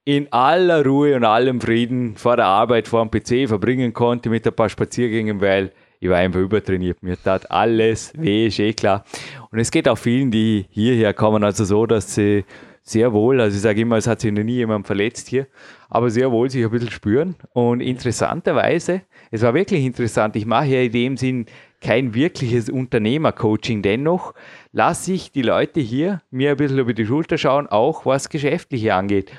in 0.06 0.32
aller 0.32 0.86
Ruhe 0.86 1.16
und 1.16 1.26
allem 1.26 1.60
Frieden 1.60 2.16
vor 2.16 2.38
der 2.38 2.46
Arbeit 2.46 2.88
vor 2.88 3.06
dem 3.06 3.12
PC 3.12 3.50
verbringen 3.50 3.92
konnte 3.92 4.30
mit 4.30 4.48
ein 4.48 4.54
paar 4.54 4.70
Spaziergängen, 4.70 5.42
weil 5.42 5.72
ich 6.00 6.10
war 6.10 6.18
einfach 6.18 6.40
übertrainiert. 6.40 7.02
Mir 7.02 7.18
tat 7.22 7.50
alles 7.50 8.14
weh, 8.16 8.48
ist 8.48 8.60
eh 8.60 8.72
klar. 8.74 9.04
Und 9.52 9.60
es 9.60 9.72
geht 9.72 9.90
auch 9.90 9.98
vielen, 9.98 10.32
die 10.32 10.66
hierher 10.70 11.14
kommen, 11.14 11.44
also 11.44 11.66
so, 11.66 11.86
dass 11.86 12.14
sie 12.14 12.46
sehr 12.88 13.12
wohl, 13.12 13.42
also 13.42 13.56
ich 13.56 13.62
sage 13.62 13.82
immer, 13.82 13.98
es 13.98 14.08
hat 14.08 14.22
sich 14.22 14.32
noch 14.32 14.44
nie 14.44 14.56
jemand 14.56 14.88
verletzt 14.88 15.28
hier, 15.28 15.48
aber 15.90 16.10
sehr 16.10 16.32
wohl 16.32 16.50
sich 16.50 16.64
ein 16.64 16.72
bisschen 16.72 16.90
spüren. 16.90 17.36
Und 17.52 17.82
interessanterweise, 17.82 19.02
es 19.30 19.42
war 19.42 19.54
wirklich 19.54 19.84
interessant, 19.84 20.38
ich 20.38 20.46
mache 20.46 20.68
ja 20.68 20.82
in 20.82 20.92
dem 20.94 21.18
Sinn 21.18 21.48
kein 21.82 22.14
wirkliches 22.14 22.70
Unternehmercoaching, 22.70 23.82
dennoch 23.82 24.34
lasse 24.72 25.12
ich 25.12 25.34
die 25.34 25.42
Leute 25.42 25.82
hier 25.82 26.22
mir 26.32 26.52
ein 26.52 26.58
bisschen 26.58 26.80
über 26.80 26.94
die 26.94 27.06
Schulter 27.06 27.38
schauen, 27.38 27.68
auch 27.68 28.06
was 28.06 28.30
Geschäftliche 28.30 28.96
angeht. 28.96 29.32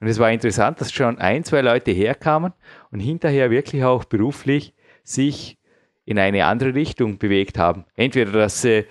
Und 0.00 0.08
es 0.08 0.18
war 0.18 0.32
interessant, 0.32 0.80
dass 0.80 0.92
schon 0.92 1.18
ein, 1.18 1.44
zwei 1.44 1.60
Leute 1.60 1.92
herkamen 1.92 2.52
und 2.90 2.98
hinterher 2.98 3.50
wirklich 3.50 3.84
auch 3.84 4.04
beruflich 4.04 4.74
sich 5.04 5.58
in 6.04 6.18
eine 6.18 6.44
andere 6.46 6.74
Richtung 6.74 7.18
bewegt 7.18 7.56
haben. 7.56 7.84
Entweder, 7.94 8.32
dass 8.32 8.62
sie 8.62 8.84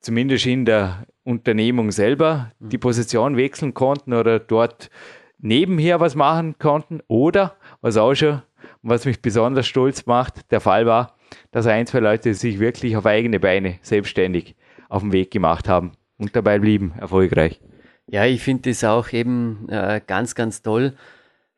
zumindest 0.00 0.46
in 0.46 0.64
der 0.64 1.06
Unternehmung 1.30 1.90
selber 1.92 2.52
die 2.58 2.78
Position 2.78 3.36
wechseln 3.36 3.74
konnten 3.74 4.12
oder 4.12 4.38
dort 4.38 4.90
nebenher 5.38 6.00
was 6.00 6.14
machen 6.14 6.58
konnten 6.58 7.00
oder 7.08 7.56
was 7.80 7.96
auch 7.96 8.14
schon, 8.14 8.42
was 8.82 9.04
mich 9.04 9.22
besonders 9.22 9.66
stolz 9.66 10.06
macht, 10.06 10.50
der 10.50 10.60
Fall 10.60 10.86
war, 10.86 11.16
dass 11.50 11.66
ein, 11.66 11.86
zwei 11.86 12.00
Leute 12.00 12.34
sich 12.34 12.58
wirklich 12.58 12.96
auf 12.96 13.06
eigene 13.06 13.40
Beine 13.40 13.78
selbstständig 13.82 14.56
auf 14.88 15.02
den 15.02 15.12
Weg 15.12 15.30
gemacht 15.30 15.68
haben 15.68 15.92
und 16.18 16.34
dabei 16.34 16.58
blieben 16.58 16.92
erfolgreich. 16.98 17.60
Ja, 18.06 18.26
ich 18.26 18.42
finde 18.42 18.70
das 18.70 18.82
auch 18.82 19.12
eben 19.12 19.68
äh, 19.68 20.00
ganz, 20.04 20.34
ganz 20.34 20.62
toll, 20.62 20.94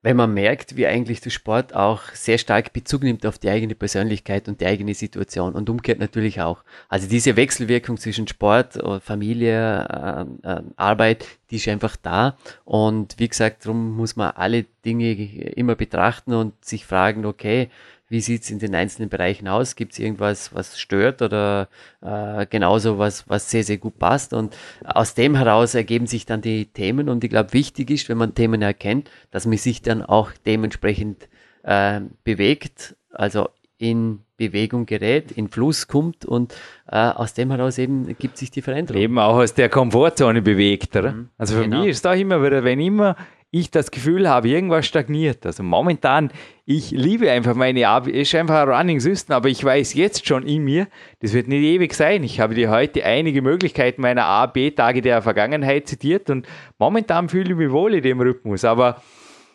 wenn 0.02 0.16
man 0.16 0.34
merkt, 0.34 0.76
wie 0.76 0.86
eigentlich 0.86 1.20
der 1.20 1.30
Sport 1.30 1.74
auch 1.74 2.02
sehr 2.12 2.38
stark 2.38 2.72
Bezug 2.72 3.04
nimmt 3.04 3.24
auf 3.24 3.38
die 3.38 3.48
eigene 3.48 3.76
Persönlichkeit 3.76 4.48
und 4.48 4.60
die 4.60 4.66
eigene 4.66 4.94
Situation 4.94 5.54
und 5.54 5.70
umgekehrt 5.70 6.00
natürlich 6.00 6.40
auch. 6.40 6.64
Also 6.88 7.08
diese 7.08 7.36
Wechselwirkung 7.36 7.96
zwischen 7.96 8.26
Sport, 8.26 8.76
äh, 8.76 8.98
Familie, 9.00 10.26
äh, 10.44 10.48
äh, 10.48 10.62
Arbeit, 10.76 11.26
die 11.50 11.56
ist 11.56 11.68
einfach 11.68 11.96
da 11.96 12.36
und 12.64 13.14
wie 13.18 13.28
gesagt, 13.28 13.64
darum 13.64 13.96
muss 13.96 14.16
man 14.16 14.32
alle 14.32 14.64
Dinge 14.84 15.12
immer 15.54 15.76
betrachten 15.76 16.34
und 16.34 16.64
sich 16.64 16.84
fragen, 16.84 17.24
okay, 17.24 17.70
wie 18.12 18.20
sieht 18.20 18.42
es 18.42 18.50
in 18.50 18.58
den 18.58 18.74
einzelnen 18.74 19.08
Bereichen 19.08 19.48
aus? 19.48 19.74
Gibt 19.74 19.94
es 19.94 19.98
irgendwas, 19.98 20.54
was 20.54 20.78
stört 20.78 21.22
oder 21.22 21.68
äh, 22.02 22.44
genauso 22.46 22.98
was, 22.98 23.26
was 23.26 23.50
sehr, 23.50 23.64
sehr 23.64 23.78
gut 23.78 23.98
passt? 23.98 24.34
Und 24.34 24.54
aus 24.84 25.14
dem 25.14 25.34
heraus 25.34 25.74
ergeben 25.74 26.06
sich 26.06 26.26
dann 26.26 26.42
die 26.42 26.66
Themen. 26.66 27.08
Und 27.08 27.24
ich 27.24 27.30
glaube, 27.30 27.54
wichtig 27.54 27.90
ist, 27.90 28.10
wenn 28.10 28.18
man 28.18 28.34
Themen 28.34 28.60
erkennt, 28.60 29.10
dass 29.30 29.46
man 29.46 29.56
sich 29.56 29.80
dann 29.80 30.02
auch 30.02 30.30
dementsprechend 30.44 31.26
äh, 31.62 32.02
bewegt, 32.22 32.96
also 33.12 33.48
in 33.78 34.20
Bewegung 34.36 34.84
gerät, 34.84 35.32
in 35.32 35.48
Fluss 35.48 35.88
kommt 35.88 36.26
und 36.26 36.54
äh, 36.88 36.96
aus 36.96 37.32
dem 37.32 37.50
heraus 37.50 37.78
eben 37.78 38.14
gibt 38.18 38.36
sich 38.36 38.50
die 38.50 38.60
Veränderung. 38.60 39.00
Eben 39.00 39.18
auch 39.18 39.36
aus 39.36 39.54
der 39.54 39.70
Komfortzone 39.70 40.42
bewegt, 40.42 40.94
oder? 40.96 41.12
Mhm. 41.12 41.28
Also 41.38 41.56
für 41.56 41.62
genau. 41.62 41.80
mich 41.80 41.88
ist 41.88 42.04
da 42.04 42.12
immer 42.12 42.44
wieder, 42.44 42.62
wenn 42.62 42.78
immer 42.78 43.16
ich 43.54 43.70
das 43.70 43.90
Gefühl 43.90 44.28
habe, 44.28 44.48
irgendwas 44.48 44.86
stagniert. 44.86 45.44
Also 45.44 45.62
momentan, 45.62 46.30
ich 46.64 46.90
liebe 46.90 47.30
einfach 47.30 47.54
meine 47.54 47.86
Arbeit, 47.86 48.14
ist 48.14 48.34
einfach 48.34 48.62
ein 48.62 48.68
Running 48.68 48.98
System, 48.98 49.36
aber 49.36 49.50
ich 49.50 49.62
weiß 49.62 49.92
jetzt 49.92 50.26
schon 50.26 50.44
in 50.44 50.64
mir, 50.64 50.88
das 51.20 51.34
wird 51.34 51.48
nicht 51.48 51.62
ewig 51.62 51.92
sein. 51.92 52.24
Ich 52.24 52.40
habe 52.40 52.54
dir 52.54 52.70
heute 52.70 53.04
einige 53.04 53.42
Möglichkeiten 53.42 54.00
meiner 54.00 54.24
A, 54.24 54.46
B-Tage 54.46 55.02
der 55.02 55.20
Vergangenheit 55.20 55.86
zitiert 55.86 56.30
und 56.30 56.48
momentan 56.78 57.28
fühle 57.28 57.50
ich 57.50 57.56
mich 57.56 57.70
wohl 57.70 57.94
in 57.94 58.02
dem 58.02 58.22
Rhythmus, 58.22 58.64
aber 58.64 59.02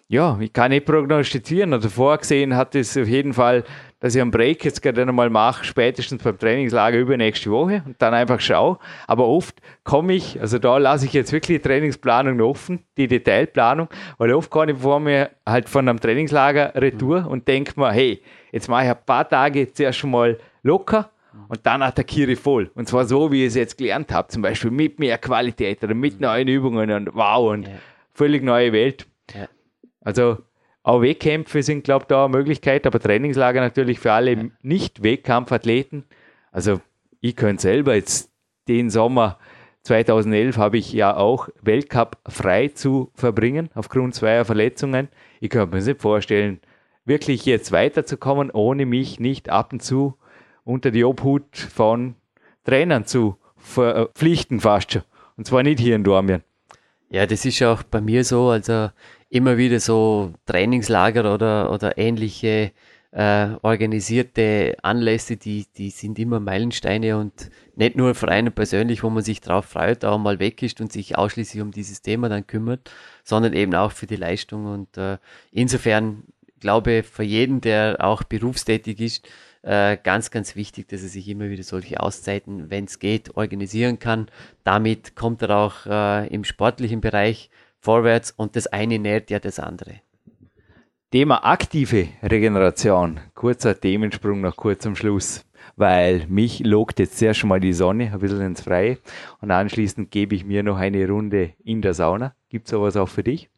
ja, 0.09 0.37
ich 0.39 0.53
kann 0.53 0.71
nicht 0.71 0.85
prognostizieren 0.85 1.73
oder 1.73 1.89
vorgesehen 1.89 2.55
hat 2.55 2.75
es 2.75 2.95
auf 2.95 3.07
jeden 3.07 3.33
Fall 3.33 3.63
dass 3.99 4.13
ich 4.13 4.21
einen 4.21 4.31
Break 4.31 4.63
jetzt 4.63 4.81
gerade 4.81 5.01
einmal 5.01 5.29
mache, 5.29 5.63
spätestens 5.63 6.21
beim 6.21 6.37
Trainingslager 6.37 6.99
übernächste 6.99 7.49
Woche 7.49 7.81
und 7.85 7.95
dann 7.99 8.13
einfach 8.13 8.39
schaue. 8.39 8.77
Aber 9.07 9.27
oft 9.27 9.59
komme 9.83 10.13
ich, 10.13 10.39
also 10.39 10.59
da 10.59 10.77
lasse 10.77 11.05
ich 11.05 11.13
jetzt 11.13 11.31
wirklich 11.31 11.61
die 11.61 11.67
Trainingsplanung 11.67 12.39
offen, 12.41 12.83
die 12.97 13.07
Detailplanung, 13.07 13.89
weil 14.17 14.33
oft 14.33 14.51
kann 14.51 14.69
ich 14.69 14.77
vor 14.77 14.99
mir 14.99 15.31
halt 15.45 15.67
von 15.67 15.89
einem 15.89 15.99
Trainingslager 15.99 16.75
retour 16.75 17.21
mhm. 17.21 17.27
und 17.27 17.47
denke 17.47 17.79
mir, 17.79 17.91
hey, 17.91 18.21
jetzt 18.51 18.69
mache 18.69 18.83
ich 18.83 18.89
ein 18.89 19.05
paar 19.05 19.27
Tage 19.27 19.71
zuerst 19.73 19.97
schon 19.97 20.11
mal 20.11 20.37
locker 20.61 21.09
und 21.47 21.65
dann 21.65 21.81
attackiere 21.81 22.31
ich 22.31 22.39
voll. 22.39 22.69
Und 22.75 22.87
zwar 22.87 23.05
so, 23.05 23.31
wie 23.31 23.41
ich 23.41 23.49
es 23.49 23.55
jetzt 23.55 23.77
gelernt 23.77 24.11
habe, 24.11 24.27
zum 24.27 24.41
Beispiel 24.41 24.71
mit 24.71 24.99
mehr 24.99 25.17
Qualität 25.17 25.83
oder 25.83 25.93
mit 25.93 26.15
mhm. 26.15 26.21
neuen 26.21 26.47
Übungen 26.47 26.91
und 26.91 27.15
wow 27.15 27.51
und 27.51 27.67
ja. 27.67 27.73
völlig 28.13 28.43
neue 28.43 28.73
Welt. 28.73 29.07
Ja. 29.33 29.47
Also 30.01 30.37
AOW-Kämpfe 30.87 31.63
sind, 31.63 31.83
glaube 31.83 32.03
ich, 32.03 32.07
da 32.07 32.25
eine 32.25 32.37
Möglichkeit, 32.37 32.87
aber 32.87 32.99
Trainingslager 32.99 33.59
natürlich 33.59 33.99
für 33.99 34.13
alle 34.13 34.33
ja. 34.33 34.43
Nicht-Wettkampfathleten. 34.61 36.05
Also 36.51 36.79
ich 37.19 37.35
könnte 37.35 37.61
selber 37.61 37.95
jetzt 37.95 38.31
den 38.67 38.89
Sommer 38.89 39.37
2011 39.83 40.57
habe 40.57 40.77
ich 40.77 40.91
ja 40.91 41.15
auch 41.15 41.49
Weltcup 41.61 42.17
frei 42.27 42.67
zu 42.67 43.11
verbringen, 43.15 43.69
aufgrund 43.73 44.15
zweier 44.15 44.43
Verletzungen. 44.43 45.07
Ich 45.39 45.49
könnte 45.49 45.75
mir 45.75 45.81
nicht 45.81 46.01
vorstellen, 46.01 46.59
wirklich 47.05 47.45
jetzt 47.45 47.71
weiterzukommen, 47.71 48.51
ohne 48.51 48.85
mich 48.85 49.19
nicht 49.19 49.49
ab 49.49 49.71
und 49.71 49.81
zu 49.81 50.17
unter 50.65 50.91
die 50.91 51.05
Obhut 51.05 51.55
von 51.57 52.15
Trainern 52.65 53.05
zu 53.05 53.37
verpflichten 53.55 54.59
fast 54.59 54.91
schon. 54.91 55.03
Und 55.37 55.47
zwar 55.47 55.63
nicht 55.63 55.79
hier 55.79 55.95
in 55.95 56.03
Dormien. 56.03 56.43
Ja, 57.09 57.25
das 57.25 57.45
ist 57.45 57.63
auch 57.63 57.83
bei 57.83 58.01
mir 58.01 58.25
so. 58.25 58.49
Also 58.49 58.89
immer 59.29 59.57
wieder 59.57 59.79
so 59.79 60.33
Trainingslager 60.45 61.33
oder, 61.33 61.71
oder 61.71 61.97
ähnliche 61.97 62.71
äh, 63.11 63.49
organisierte 63.61 64.75
Anlässe, 64.83 65.37
die, 65.37 65.65
die 65.77 65.89
sind 65.89 66.19
immer 66.19 66.39
Meilensteine 66.39 67.17
und 67.17 67.49
nicht 67.75 67.95
nur 67.95 68.15
für 68.15 68.27
einen 68.27 68.51
persönlich, 68.51 69.03
wo 69.03 69.09
man 69.09 69.23
sich 69.23 69.41
drauf 69.41 69.65
freut, 69.65 70.05
auch 70.05 70.17
mal 70.17 70.39
weg 70.39 70.61
ist 70.61 70.81
und 70.81 70.91
sich 70.91 71.17
ausschließlich 71.17 71.61
um 71.61 71.71
dieses 71.71 72.01
Thema 72.01 72.29
dann 72.29 72.45
kümmert, 72.45 72.91
sondern 73.23 73.53
eben 73.53 73.73
auch 73.75 73.91
für 73.91 74.07
die 74.07 74.17
Leistung. 74.17 74.65
Und 74.65 74.97
äh, 74.97 75.17
insofern 75.51 76.23
glaube 76.59 77.03
für 77.03 77.23
jeden, 77.23 77.61
der 77.61 77.97
auch 77.99 78.23
berufstätig 78.23 78.99
ist, 78.99 79.27
äh, 79.63 79.97
ganz, 79.97 80.31
ganz 80.31 80.55
wichtig, 80.55 80.87
dass 80.87 81.01
er 81.01 81.09
sich 81.09 81.27
immer 81.27 81.49
wieder 81.49 81.63
solche 81.63 81.99
Auszeiten, 81.99 82.69
wenn 82.69 82.85
es 82.85 82.99
geht, 82.99 83.35
organisieren 83.35 83.99
kann. 83.99 84.27
Damit 84.63 85.15
kommt 85.15 85.41
er 85.41 85.57
auch 85.57 85.85
äh, 85.85 86.27
im 86.27 86.43
sportlichen 86.43 87.01
Bereich 87.01 87.49
vorwärts 87.79 88.31
und 88.31 88.55
das 88.55 88.67
eine 88.67 88.99
nährt 88.99 89.29
ja 89.29 89.39
das 89.39 89.59
andere. 89.59 90.01
Thema 91.11 91.45
aktive 91.45 92.09
Regeneration. 92.21 93.21
Kurzer 93.33 93.79
Themensprung 93.79 94.41
nach 94.41 94.57
kurzem 94.57 94.95
Schluss, 94.95 95.45
weil 95.77 96.25
mich 96.27 96.59
logt 96.59 96.99
jetzt 96.99 97.17
sehr 97.17 97.33
schon 97.33 97.47
mal 97.47 97.61
die 97.61 97.71
Sonne 97.71 98.11
ein 98.11 98.19
bisschen 98.19 98.41
ins 98.41 98.61
Freie 98.61 98.97
und 99.39 99.51
anschließend 99.51 100.11
gebe 100.11 100.35
ich 100.35 100.43
mir 100.43 100.63
noch 100.63 100.77
eine 100.77 101.07
Runde 101.07 101.53
in 101.63 101.81
der 101.81 101.93
Sauna. 101.93 102.35
Gibt 102.49 102.67
es 102.67 102.71
sowas 102.71 102.97
auch 102.97 103.07
für 103.07 103.23
dich? 103.23 103.49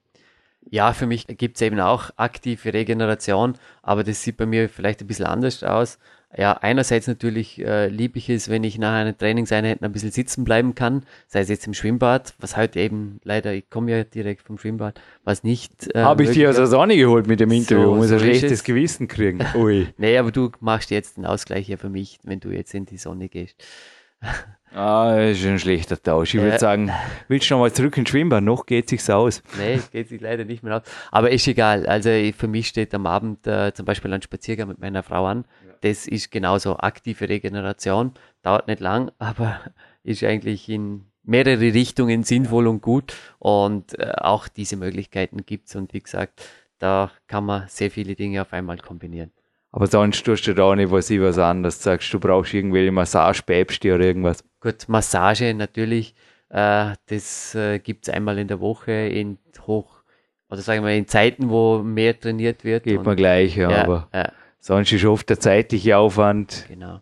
Ja, 0.69 0.93
für 0.93 1.08
mich 1.08 1.25
gibt 1.25 1.55
es 1.55 1.62
eben 1.63 1.79
auch 1.79 2.12
aktive 2.17 2.71
Regeneration, 2.71 3.55
aber 3.82 4.03
das 4.03 4.21
sieht 4.21 4.38
bei 4.38 4.45
mir 4.45 4.69
vielleicht 4.69 5.01
ein 5.01 5.08
bisschen 5.08 5.25
anders 5.25 5.63
aus. 5.63 5.97
Ja, 6.38 6.54
einerseits 6.54 7.08
natürlich 7.08 7.60
äh, 7.60 7.88
lieb 7.88 8.15
ich 8.15 8.30
es, 8.30 8.50
wenn 8.50 8.63
ich 8.63 8.78
nach 8.78 8.94
einer 8.94 9.18
Trainingseinheit 9.18 9.82
ein 9.82 9.92
bisschen 9.92 10.12
sitzen 10.12 10.44
bleiben 10.44 10.76
kann, 10.76 11.04
sei 11.28 11.39
es 11.39 11.50
jetzt 11.50 11.65
im 11.65 11.74
Schwimmbad, 11.74 12.36
was 12.38 12.56
heute 12.56 12.80
eben 12.80 13.20
leider, 13.24 13.54
ich 13.54 13.70
komme 13.70 13.92
ja 13.92 14.04
direkt 14.04 14.44
vom 14.44 14.60
Schwimmbad, 14.60 15.02
was 15.24 15.44
nicht. 15.44 15.94
Äh, 15.96 16.04
Habe 16.04 16.24
ich 16.24 16.32
dir 16.32 16.50
aus 16.52 16.58
der 16.58 16.68
Sonne 16.68 16.98
geholt 16.98 17.26
mit 17.26 17.39
dem 17.39 17.52
Interview, 17.52 17.86
so, 17.86 17.96
muss 17.96 18.10
so 18.10 18.15
ein 18.15 18.20
schlechtes 18.20 18.63
Gewissen 18.63 19.08
kriegen. 19.08 19.39
Ui. 19.56 19.88
nee, 19.98 20.18
aber 20.18 20.32
du 20.32 20.52
machst 20.60 20.92
jetzt 20.92 21.18
den 21.18 21.26
Ausgleich 21.26 21.68
ja 21.68 21.78
für 21.78 21.89
mich, 21.89 22.20
wenn 22.24 22.39
du 22.39 22.50
jetzt 22.50 22.76
in 22.76 22.86
die 22.86 22.98
Sonne 22.98 23.28
gehst. 23.28 23.56
Ah, 24.72 25.18
ist 25.18 25.44
ein 25.46 25.58
schlechter 25.58 26.02
Tausch. 26.02 26.36
Ich 26.36 26.42
würde 26.42 26.60
sagen, 26.60 26.92
willst 27.28 27.50
du 27.50 27.56
noch 27.56 27.62
mal 27.62 27.74
zurück 27.74 27.98
ins 27.98 28.10
Schwimmbad? 28.10 28.44
Noch 28.44 28.68
geht 28.68 28.88
sich's 28.88 29.10
aus. 29.10 29.42
Nee, 29.58 29.80
geht 29.92 30.10
sich 30.10 30.22
leider 30.22 30.46
nicht 30.46 30.62
mehr 30.62 30.78
aus. 30.78 30.84
Aber 31.12 31.32
ist 31.32 31.48
egal. 31.48 31.88
Also 31.88 32.12
für 32.38 32.48
mich 32.48 32.68
steht 32.68 32.94
am 32.94 33.08
Abend 33.08 33.48
äh, 33.48 33.74
zum 33.74 33.86
Beispiel 33.86 34.13
ein 34.13 34.22
Spaziergang 34.22 34.68
mit 34.68 34.80
meiner 34.80 35.02
Frau 35.02 35.26
an. 35.26 35.46
Das 35.82 36.08
ist 36.08 36.32
genauso 36.32 36.78
aktive 36.78 37.30
Regeneration. 37.30 38.13
Dauert 38.42 38.68
nicht 38.68 38.80
lang, 38.80 39.12
aber 39.20 39.60
ist 40.04 40.24
eigentlich 40.24 40.70
in 40.70 41.06
mehrere 41.24 41.74
Richtungen 41.74 42.24
sinnvoll 42.24 42.68
und 42.68 42.82
gut. 42.82 43.13
Und 43.39 43.98
äh, 44.00 44.13
auch 44.18 44.48
diese 44.48 44.78
Möglichkeiten 44.78 45.46
gibt's. 45.46 45.76
Und 45.76 45.94
wie 45.94 46.02
gesagt, 46.02 46.42
da 46.80 47.12
kann 47.28 47.46
man 47.46 47.68
sehr 47.68 47.92
viele 47.92 48.15
Dinge 48.15 48.42
auf 48.42 48.54
einmal 48.54 48.78
kombinieren. 48.78 49.32
Aber 49.72 49.86
sonst 49.86 50.24
tust 50.26 50.48
du 50.48 50.54
da 50.54 50.63
auch 50.63 50.76
nicht 50.76 50.92
was, 50.92 51.12
was 51.12 51.38
anderes. 51.38 51.82
Sagst 51.82 52.12
du, 52.13 52.20
brauchst 52.20 52.54
irgendwelche 52.54 52.92
Massagepäpste 52.92 53.94
oder 53.94 54.06
irgendwas? 54.06 54.44
Gut, 54.62 54.86
Massage 54.88 55.54
natürlich. 55.54 56.15
Äh, 56.50 56.96
das 57.06 57.54
äh, 57.54 57.80
gibt 57.80 58.08
es 58.08 58.13
einmal 58.13 58.39
in 58.39 58.48
der 58.48 58.60
Woche 58.60 58.92
in 58.92 59.38
hoch, 59.68 60.00
oder 60.50 60.62
sagen 60.62 60.84
wir 60.84 60.94
in 60.96 61.08
Zeiten, 61.08 61.50
wo 61.50 61.80
mehr 61.80 62.20
trainiert 62.20 62.63
wird. 62.63 62.84
Geht 62.84 63.04
man 63.04 63.15
gleich, 63.15 63.56
ja, 63.56 63.70
ja 63.70 63.84
aber 63.84 64.10
ja. 64.13 64.32
Sonst 64.60 64.91
ist 64.91 65.06
oft 65.06 65.30
der 65.30 65.39
zeitliche 65.39 65.98
Aufwand. 65.98 66.65
Genau. 66.67 67.02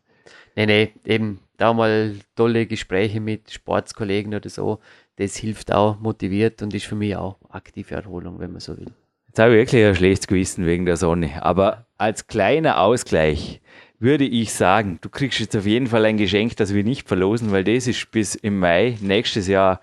Nee, 0.56 0.66
nee, 0.66 0.94
eben 1.06 1.40
da 1.58 1.74
mal 1.74 2.16
tolle 2.36 2.66
Gespräche 2.66 3.20
mit 3.20 3.52
Sportskollegen 3.52 4.34
oder 4.34 4.50
so. 4.50 4.80
Das 5.18 5.36
hilft 5.36 5.72
auch 5.74 6.00
motiviert 6.00 6.62
und 6.62 6.74
ist 6.74 6.86
für 6.86 6.96
mich 6.96 7.16
auch 7.16 7.38
aktive 7.50 7.96
Erholung, 7.96 8.40
wenn 8.40 8.52
man 8.52 8.60
so 8.60 8.78
will. 8.78 8.92
Jetzt 9.28 9.40
habe 9.40 9.52
ich 9.52 9.58
wirklich 9.58 9.86
ein 9.86 9.96
schlechtes 9.96 10.28
Gewissen 10.28 10.66
wegen 10.66 10.86
der 10.86 10.98
Sonne. 10.98 11.44
Aber 11.44 11.86
als 11.98 12.28
kleiner 12.28 12.80
Ausgleich 12.80 13.62
würde 14.00 14.26
ich 14.26 14.54
sagen, 14.54 15.00
du 15.02 15.10
kriegst 15.10 15.40
jetzt 15.40 15.56
auf 15.56 15.66
jeden 15.66 15.88
Fall 15.88 16.06
ein 16.06 16.18
Geschenk, 16.18 16.56
das 16.58 16.74
wir 16.74 16.84
nicht 16.84 17.08
verlosen, 17.08 17.52
weil 17.52 17.64
das 17.64 17.88
ist 17.88 18.12
bis 18.12 18.36
im 18.36 18.60
Mai 18.60 18.98
nächstes 19.02 19.48
Jahr 19.48 19.82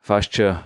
fast 0.00 0.34
schon 0.34 0.58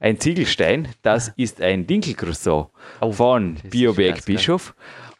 ein 0.00 0.20
Ziegelstein. 0.20 0.88
Das 1.02 1.28
ist 1.36 1.60
ein 1.60 1.86
Dinkelcroissant 1.86 2.68
oh, 3.00 3.12
von 3.12 3.56
Bioberg 3.70 4.24
Bischof. 4.24 4.74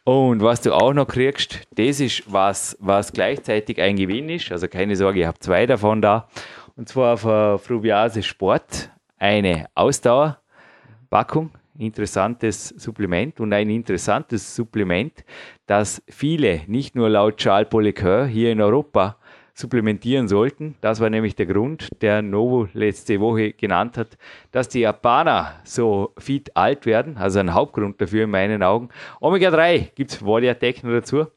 Und 0.05 0.41
was 0.43 0.61
du 0.61 0.71
auch 0.71 0.93
noch 0.93 1.07
kriegst, 1.07 1.61
das 1.75 1.99
ist 1.99 2.31
was, 2.31 2.77
was 2.79 3.11
gleichzeitig 3.11 3.81
ein 3.81 3.95
Gewinn 3.95 4.29
ist. 4.29 4.51
Also 4.51 4.67
keine 4.67 4.95
Sorge, 4.95 5.21
ich 5.21 5.25
habe 5.25 5.39
zwei 5.39 5.65
davon 5.65 6.01
da. 6.01 6.29
Und 6.75 6.87
zwar 6.87 7.17
von 7.17 7.57
Fruviase 7.57 8.21
Sport 8.21 8.91
eine 9.17 9.65
Ausdauerpackung 9.73 11.49
interessantes 11.77 12.69
Supplement 12.69 13.39
und 13.39 13.53
ein 13.53 13.69
interessantes 13.69 14.55
Supplement, 14.55 15.23
das 15.65 16.01
viele, 16.07 16.61
nicht 16.67 16.95
nur 16.95 17.09
laut 17.09 17.37
Charles 17.37 17.69
Polycœur 17.69 18.25
hier 18.25 18.51
in 18.51 18.61
Europa, 18.61 19.17
supplementieren 19.55 20.27
sollten. 20.27 20.75
Das 20.81 20.99
war 20.99 21.09
nämlich 21.09 21.35
der 21.35 21.45
Grund, 21.45 21.87
der 22.01 22.21
Novo 22.21 22.67
letzte 22.73 23.19
Woche 23.21 23.53
genannt 23.53 23.97
hat, 23.97 24.17
dass 24.51 24.67
die 24.67 24.81
Japaner 24.81 25.61
so 25.63 26.13
fit 26.17 26.55
alt 26.55 26.85
werden. 26.85 27.17
Also 27.17 27.39
ein 27.39 27.53
Hauptgrund 27.53 27.99
dafür 27.99 28.25
in 28.25 28.31
meinen 28.31 28.61
Augen. 28.61 28.89
Omega-3 29.21 29.93
gibt 29.95 30.11
es 30.11 30.25
Warrior 30.25 30.59
Techno 30.59 30.91
dazu. 30.91 31.27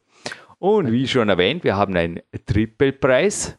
Und 0.58 0.90
wie 0.90 1.06
schon 1.06 1.28
erwähnt, 1.28 1.62
wir 1.62 1.76
haben 1.76 1.96
einen 1.96 2.20
Triple-Preis. 2.46 3.56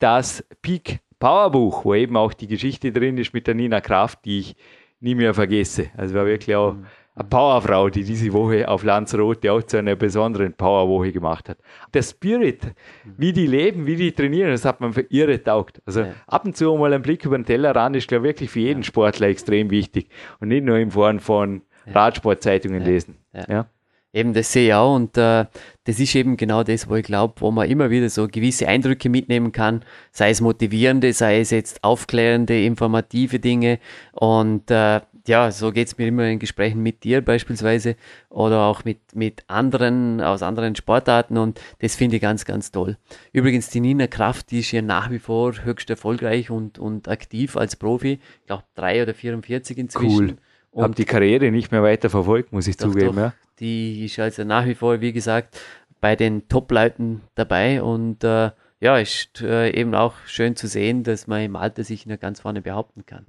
Das 0.00 0.44
Peak 0.60 0.98
Power 1.20 1.50
Buch, 1.52 1.84
wo 1.84 1.94
eben 1.94 2.16
auch 2.16 2.32
die 2.32 2.48
Geschichte 2.48 2.90
drin 2.90 3.16
ist 3.16 3.32
mit 3.32 3.46
der 3.46 3.54
Nina 3.54 3.80
Kraft, 3.80 4.24
die 4.24 4.40
ich 4.40 4.56
nie 4.98 5.14
mehr 5.14 5.34
vergesse. 5.34 5.90
Also 5.96 6.14
war 6.14 6.26
wirklich 6.26 6.56
auch 6.56 6.74
mhm. 6.74 6.86
Eine 7.20 7.28
Powerfrau, 7.28 7.90
die 7.90 8.02
diese 8.02 8.32
Woche 8.32 8.66
auf 8.66 8.82
Lanzarote 8.82 9.52
auch 9.52 9.62
zu 9.62 9.76
einer 9.76 9.94
besonderen 9.94 10.54
Powerwoche 10.54 11.12
gemacht 11.12 11.48
hat. 11.48 11.58
Der 11.92 12.02
Spirit, 12.02 12.60
wie 13.04 13.32
die 13.32 13.46
leben, 13.46 13.86
wie 13.86 13.96
die 13.96 14.12
trainieren, 14.12 14.50
das 14.50 14.64
hat 14.64 14.80
man 14.80 14.92
für 14.92 15.06
irre 15.10 15.42
taugt. 15.42 15.82
Also 15.84 16.00
ja. 16.00 16.14
ab 16.26 16.44
und 16.46 16.56
zu 16.56 16.74
mal 16.76 16.92
ein 16.92 17.02
Blick 17.02 17.24
über 17.24 17.36
den 17.36 17.44
Tellerrand 17.44 17.94
ist, 17.96 18.08
glaube 18.08 18.26
ich, 18.26 18.30
wirklich 18.30 18.50
für 18.50 18.60
jeden 18.60 18.82
Sportler 18.82 19.28
extrem 19.28 19.70
wichtig 19.70 20.08
und 20.40 20.48
nicht 20.48 20.64
nur 20.64 20.78
in 20.78 20.90
Form 20.90 21.20
von 21.20 21.62
Radsportzeitungen 21.86 22.82
lesen. 22.82 23.16
Ja. 23.48 23.66
Eben, 24.12 24.32
das 24.32 24.52
sehe 24.52 24.68
ich 24.68 24.74
auch 24.74 24.96
und 24.96 25.16
äh, 25.16 25.46
das 25.84 26.00
ist 26.00 26.16
eben 26.16 26.36
genau 26.36 26.64
das, 26.64 26.88
wo 26.88 26.96
ich 26.96 27.04
glaube, 27.04 27.34
wo 27.38 27.52
man 27.52 27.70
immer 27.70 27.90
wieder 27.90 28.08
so 28.10 28.26
gewisse 28.26 28.66
Eindrücke 28.66 29.08
mitnehmen 29.08 29.52
kann, 29.52 29.84
sei 30.10 30.30
es 30.30 30.40
motivierende, 30.40 31.12
sei 31.12 31.38
es 31.38 31.50
jetzt 31.50 31.84
aufklärende, 31.84 32.60
informative 32.64 33.38
Dinge 33.38 33.78
und 34.12 34.68
äh, 34.68 35.00
ja, 35.26 35.50
so 35.50 35.72
geht 35.72 35.88
es 35.88 35.98
mir 35.98 36.08
immer 36.08 36.26
in 36.26 36.38
Gesprächen 36.38 36.82
mit 36.82 37.04
dir 37.04 37.20
beispielsweise 37.20 37.96
oder 38.28 38.62
auch 38.62 38.84
mit, 38.84 38.98
mit 39.14 39.44
anderen 39.48 40.20
aus 40.20 40.42
anderen 40.42 40.76
Sportarten 40.76 41.36
und 41.36 41.60
das 41.80 41.96
finde 41.96 42.16
ich 42.16 42.22
ganz, 42.22 42.44
ganz 42.44 42.70
toll. 42.70 42.96
Übrigens, 43.32 43.70
die 43.70 43.80
Nina 43.80 44.06
Kraft, 44.06 44.50
die 44.50 44.60
ist 44.60 44.72
ja 44.72 44.82
nach 44.82 45.10
wie 45.10 45.18
vor 45.18 45.54
höchst 45.64 45.90
erfolgreich 45.90 46.50
und, 46.50 46.78
und 46.78 47.08
aktiv 47.08 47.56
als 47.56 47.76
Profi, 47.76 48.20
ich 48.40 48.46
glaube 48.46 48.64
drei 48.74 49.02
oder 49.02 49.14
44 49.14 49.78
inzwischen. 49.78 50.30
Cool. 50.30 50.36
Und 50.72 50.82
habe 50.84 50.94
die 50.94 51.04
Karriere 51.04 51.50
nicht 51.50 51.72
mehr 51.72 51.82
weiter 51.82 52.10
verfolgt, 52.10 52.52
muss 52.52 52.68
ich 52.68 52.76
doch, 52.76 52.88
zugeben. 52.88 53.16
Doch, 53.16 53.22
ja. 53.22 53.34
Die 53.58 54.04
ist 54.04 54.18
also 54.18 54.44
nach 54.44 54.66
wie 54.66 54.74
vor, 54.74 55.00
wie 55.00 55.12
gesagt, 55.12 55.60
bei 56.00 56.16
den 56.16 56.48
Top-Leuten 56.48 57.22
dabei 57.34 57.82
und 57.82 58.24
äh, 58.24 58.50
ja, 58.80 58.96
ist 58.96 59.42
äh, 59.42 59.70
eben 59.70 59.94
auch 59.94 60.14
schön 60.26 60.56
zu 60.56 60.66
sehen, 60.66 61.02
dass 61.02 61.26
man 61.26 61.42
im 61.42 61.56
Alter 61.56 61.84
sich 61.84 62.06
nur 62.06 62.16
ganz 62.16 62.40
vorne 62.40 62.62
behaupten 62.62 63.04
kann. 63.04 63.26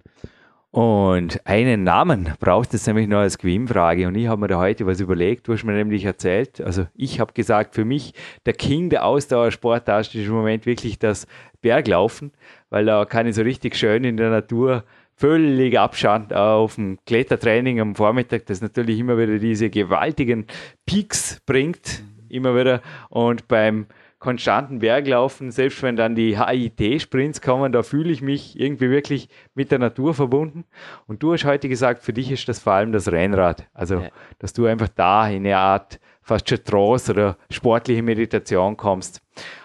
Und 0.72 1.46
einen 1.46 1.84
Namen 1.84 2.34
braucht 2.40 2.74
es 2.74 2.88
nämlich 2.88 3.10
noch 3.10 3.18
als 3.18 3.38
Gewinnfrage. 3.38 4.08
Und 4.08 4.16
ich 4.16 4.28
habe 4.28 4.40
mir 4.40 4.48
da 4.48 4.58
heute 4.58 4.86
was 4.86 5.02
überlegt. 5.02 5.50
Hast 5.50 5.66
mir 5.66 5.74
nämlich 5.74 6.06
erzählt, 6.06 6.62
also 6.62 6.88
ich 6.96 7.20
habe 7.20 7.34
gesagt, 7.34 7.76
für 7.76 7.84
mich 7.84 8.14
der 8.46 8.54
King 8.54 8.90
der 8.90 9.06
Ausdauersportart 9.06 10.16
ist 10.16 10.28
im 10.28 10.32
Moment 10.32 10.66
wirklich 10.66 10.98
das 10.98 11.28
Berglaufen, 11.62 12.32
weil 12.70 12.86
da 12.86 13.04
kann 13.04 13.28
ich 13.28 13.36
so 13.36 13.42
richtig 13.42 13.76
schön 13.76 14.06
in 14.06 14.16
der 14.16 14.30
Natur 14.30 14.86
völlig 15.18 15.78
Abstand 15.78 16.34
auf 16.34 16.76
dem 16.76 16.98
Klettertraining 17.06 17.82
am 17.82 17.94
Vormittag, 17.94 18.46
das 18.46 18.62
natürlich 18.62 18.98
immer 18.98 19.18
wieder 19.18 19.38
diese 19.40 19.70
gewaltigen 19.70 20.48
Peaks 20.86 21.42
bringt, 21.46 22.02
immer 22.30 22.56
wieder. 22.56 22.82
Und 23.10 23.48
beim 23.50 23.88
konstanten 24.22 24.80
Berglaufen, 24.80 25.50
selbst 25.52 25.82
wenn 25.82 25.96
dann 25.96 26.14
die 26.14 26.40
HIT-Sprints 26.40 27.42
kommen, 27.42 27.72
da 27.72 27.82
fühle 27.82 28.12
ich 28.12 28.22
mich 28.22 28.58
irgendwie 28.58 28.92
wirklich 28.92 29.30
mit 29.56 29.72
der 29.72 29.80
Natur 29.80 30.14
verbunden. 30.14 30.64
Und 31.08 31.24
du 31.24 31.34
hast 31.34 31.44
heute 31.44 31.68
gesagt, 31.68 32.04
für 32.04 32.14
dich 32.14 32.32
ist 32.32 32.48
das 32.48 32.60
vor 32.60 32.74
allem 32.74 32.92
das 32.92 33.12
Rennrad. 33.12 33.68
Also, 33.74 33.96
ja. 33.96 34.10
dass 34.38 34.54
du 34.54 34.68
einfach 34.68 34.90
da 34.90 35.28
in 35.28 35.38
eine 35.38 35.58
Art 35.58 36.00
fast 36.22 36.48
schon 36.48 36.64
Trance 36.64 37.12
oder 37.12 37.36
sportliche 37.50 38.04
Meditation 38.04 38.78
kommst. 38.78 39.24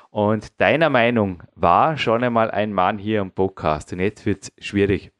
Und 0.08 0.58
deiner 0.58 0.88
Meinung 0.88 1.42
war 1.54 1.98
schon 1.98 2.24
einmal 2.24 2.50
ein 2.50 2.72
Mann 2.72 2.96
hier 2.96 3.20
am 3.20 3.32
Podcast. 3.32 3.92
Und 3.92 4.00
jetzt 4.00 4.24
wird 4.24 4.44
es 4.44 4.64
schwierig. 4.64 5.12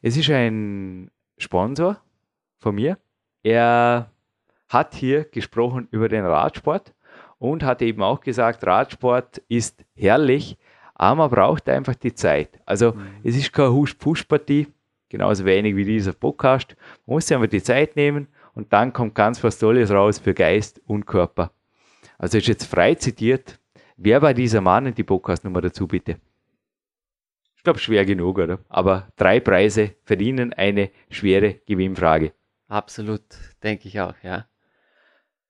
Es 0.00 0.16
ist 0.16 0.30
ein 0.30 1.10
Sponsor 1.36 1.98
von 2.58 2.74
mir. 2.74 2.96
Er 3.42 4.10
hat 4.70 4.94
hier 4.94 5.24
gesprochen 5.24 5.88
über 5.90 6.08
den 6.08 6.24
Radsport 6.24 6.94
und 7.38 7.62
hat 7.62 7.82
eben 7.82 8.02
auch 8.02 8.20
gesagt, 8.20 8.66
Radsport 8.66 9.38
ist 9.48 9.84
herrlich, 9.96 10.56
aber 10.94 11.16
man 11.16 11.30
braucht 11.30 11.68
einfach 11.68 11.94
die 11.94 12.14
Zeit. 12.14 12.60
Also 12.66 12.92
mhm. 12.92 13.06
es 13.22 13.36
ist 13.36 13.52
keine 13.52 13.72
Husch-Push-Partie, 13.72 14.68
genauso 15.08 15.44
wenig 15.44 15.76
wie 15.76 15.84
dieser 15.84 16.12
Podcast. 16.12 16.76
Man 17.06 17.14
muss 17.14 17.26
sich 17.26 17.36
einfach 17.36 17.50
die 17.50 17.62
Zeit 17.62 17.96
nehmen 17.96 18.28
und 18.54 18.72
dann 18.72 18.92
kommt 18.92 19.14
ganz 19.14 19.42
was 19.44 19.58
Tolles 19.58 19.90
raus 19.90 20.18
für 20.18 20.34
Geist 20.34 20.80
und 20.86 21.06
Körper. 21.06 21.52
Also 22.18 22.38
ist 22.38 22.48
jetzt 22.48 22.64
frei 22.64 22.94
zitiert. 22.94 23.58
Wer 23.96 24.22
war 24.22 24.34
dieser 24.34 24.60
Mann? 24.60 24.86
Und 24.86 24.98
die 24.98 25.04
Podcastnummer 25.04 25.60
dazu 25.60 25.86
bitte 25.86 26.16
glaube, 27.68 27.80
schwer 27.80 28.06
genug, 28.06 28.38
oder? 28.38 28.60
Aber 28.70 29.08
drei 29.16 29.40
Preise 29.40 29.94
verdienen 30.02 30.54
eine 30.54 30.90
schwere 31.10 31.60
Gewinnfrage. 31.66 32.32
Absolut, 32.66 33.22
denke 33.62 33.88
ich 33.88 34.00
auch, 34.00 34.14
ja. 34.22 34.46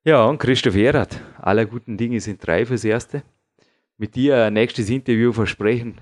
Ja, 0.09 0.25
und 0.25 0.38
Christoph 0.38 0.75
Erath, 0.75 1.21
aller 1.37 1.66
guten 1.66 1.99
Dinge 1.99 2.18
sind 2.18 2.47
drei 2.47 2.64
fürs 2.64 2.83
Erste. 2.83 3.23
Mit 3.99 4.14
dir 4.14 4.44
ein 4.44 4.55
nächstes 4.55 4.88
Interview 4.88 5.35
versprechen 5.35 6.01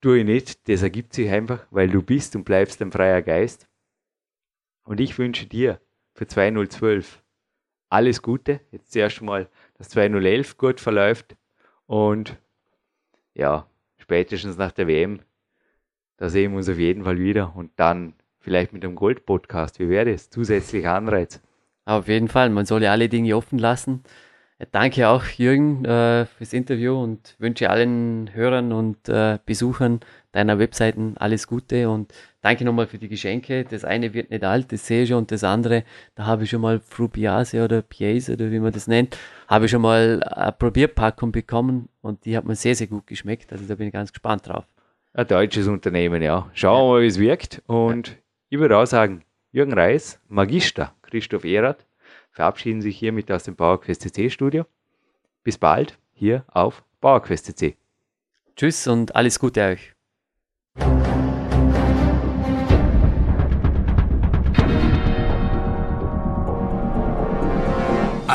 tue 0.00 0.20
ich 0.20 0.24
nicht, 0.24 0.66
das 0.70 0.80
ergibt 0.80 1.12
sich 1.12 1.28
einfach, 1.28 1.66
weil 1.70 1.90
du 1.90 2.00
bist 2.00 2.34
und 2.34 2.44
bleibst 2.44 2.80
ein 2.80 2.90
freier 2.90 3.20
Geist. 3.20 3.68
Und 4.84 5.00
ich 5.00 5.18
wünsche 5.18 5.44
dir 5.44 5.82
für 6.14 6.26
2012 6.26 7.22
alles 7.90 8.22
Gute. 8.22 8.60
Jetzt 8.70 8.92
zuerst 8.92 9.20
mal, 9.20 9.50
dass 9.74 9.90
2011 9.90 10.56
gut 10.56 10.80
verläuft 10.80 11.36
und 11.84 12.38
ja, 13.34 13.68
spätestens 13.98 14.56
nach 14.56 14.72
der 14.72 14.88
WM 14.88 15.20
da 16.16 16.30
sehen 16.30 16.52
wir 16.52 16.56
uns 16.56 16.70
auf 16.70 16.78
jeden 16.78 17.04
Fall 17.04 17.18
wieder 17.18 17.54
und 17.54 17.70
dann 17.76 18.14
vielleicht 18.38 18.72
mit 18.72 18.82
einem 18.82 18.94
Gold-Podcast. 18.94 19.78
Wie 19.78 19.90
wäre 19.90 20.10
das? 20.10 20.30
Zusätzlicher 20.30 20.94
Anreiz. 20.94 21.42
Auf 21.86 22.08
jeden 22.08 22.28
Fall. 22.28 22.50
Man 22.50 22.66
soll 22.66 22.82
ja 22.82 22.90
alle 22.90 23.08
Dinge 23.08 23.36
offen 23.36 23.58
lassen. 23.58 24.02
Danke 24.72 25.08
auch, 25.08 25.22
Jürgen, 25.24 25.84
äh, 25.84 26.24
fürs 26.24 26.54
Interview 26.54 26.94
und 26.94 27.36
wünsche 27.38 27.68
allen 27.68 28.30
Hörern 28.32 28.72
und 28.72 29.06
äh, 29.06 29.38
Besuchern 29.44 30.00
deiner 30.32 30.58
Webseiten 30.58 31.14
alles 31.18 31.46
Gute 31.46 31.90
und 31.90 32.14
danke 32.40 32.64
nochmal 32.64 32.86
für 32.86 32.96
die 32.96 33.08
Geschenke. 33.08 33.66
Das 33.68 33.84
eine 33.84 34.14
wird 34.14 34.30
nicht 34.30 34.44
alt, 34.44 34.72
das 34.72 34.86
sehe 34.86 35.02
ich 35.02 35.10
schon, 35.10 35.18
und 35.18 35.30
das 35.30 35.44
andere, 35.44 35.84
da 36.14 36.24
habe 36.24 36.44
ich 36.44 36.50
schon 36.50 36.62
mal 36.62 36.80
Frubiase 36.80 37.62
oder 37.62 37.82
Piase 37.82 38.32
oder 38.32 38.50
wie 38.50 38.58
man 38.58 38.72
das 38.72 38.86
nennt, 38.86 39.18
habe 39.46 39.66
ich 39.66 39.70
schon 39.70 39.82
mal 39.82 40.22
eine 40.22 40.52
Probierpackung 40.52 41.32
bekommen 41.32 41.90
und 42.00 42.24
die 42.24 42.34
hat 42.34 42.46
mir 42.46 42.56
sehr, 42.56 42.74
sehr 42.74 42.86
gut 42.86 43.06
geschmeckt. 43.06 43.52
Also 43.52 43.66
da 43.66 43.74
bin 43.74 43.88
ich 43.88 43.92
ganz 43.92 44.10
gespannt 44.10 44.48
drauf. 44.48 44.64
Ein 45.12 45.26
deutsches 45.26 45.66
Unternehmen, 45.66 46.22
ja. 46.22 46.50
Schauen 46.54 46.88
wir 46.88 46.94
mal, 46.94 47.02
wie 47.02 47.06
es 47.08 47.18
wirkt. 47.18 47.62
Und 47.66 48.08
ja. 48.08 48.14
ich 48.48 48.58
würde 48.58 48.78
auch 48.78 48.86
sagen, 48.86 49.22
Jürgen 49.52 49.74
Reis, 49.74 50.18
Magister, 50.28 50.94
Christoph 51.06 51.44
Erath, 51.44 51.86
verabschieden 52.30 52.82
sich 52.82 52.98
hiermit 52.98 53.30
aus 53.32 53.44
dem 53.44 53.56
PowerQuest 53.56 54.02
CC 54.02 54.30
Studio. 54.30 54.66
Bis 55.42 55.58
bald 55.58 55.98
hier 56.12 56.44
auf 56.48 56.84
PowerQuest 57.00 57.46
CC. 57.46 57.76
Tschüss 58.56 58.86
und 58.86 59.14
alles 59.16 59.38
Gute 59.38 59.62
euch. 59.62 59.95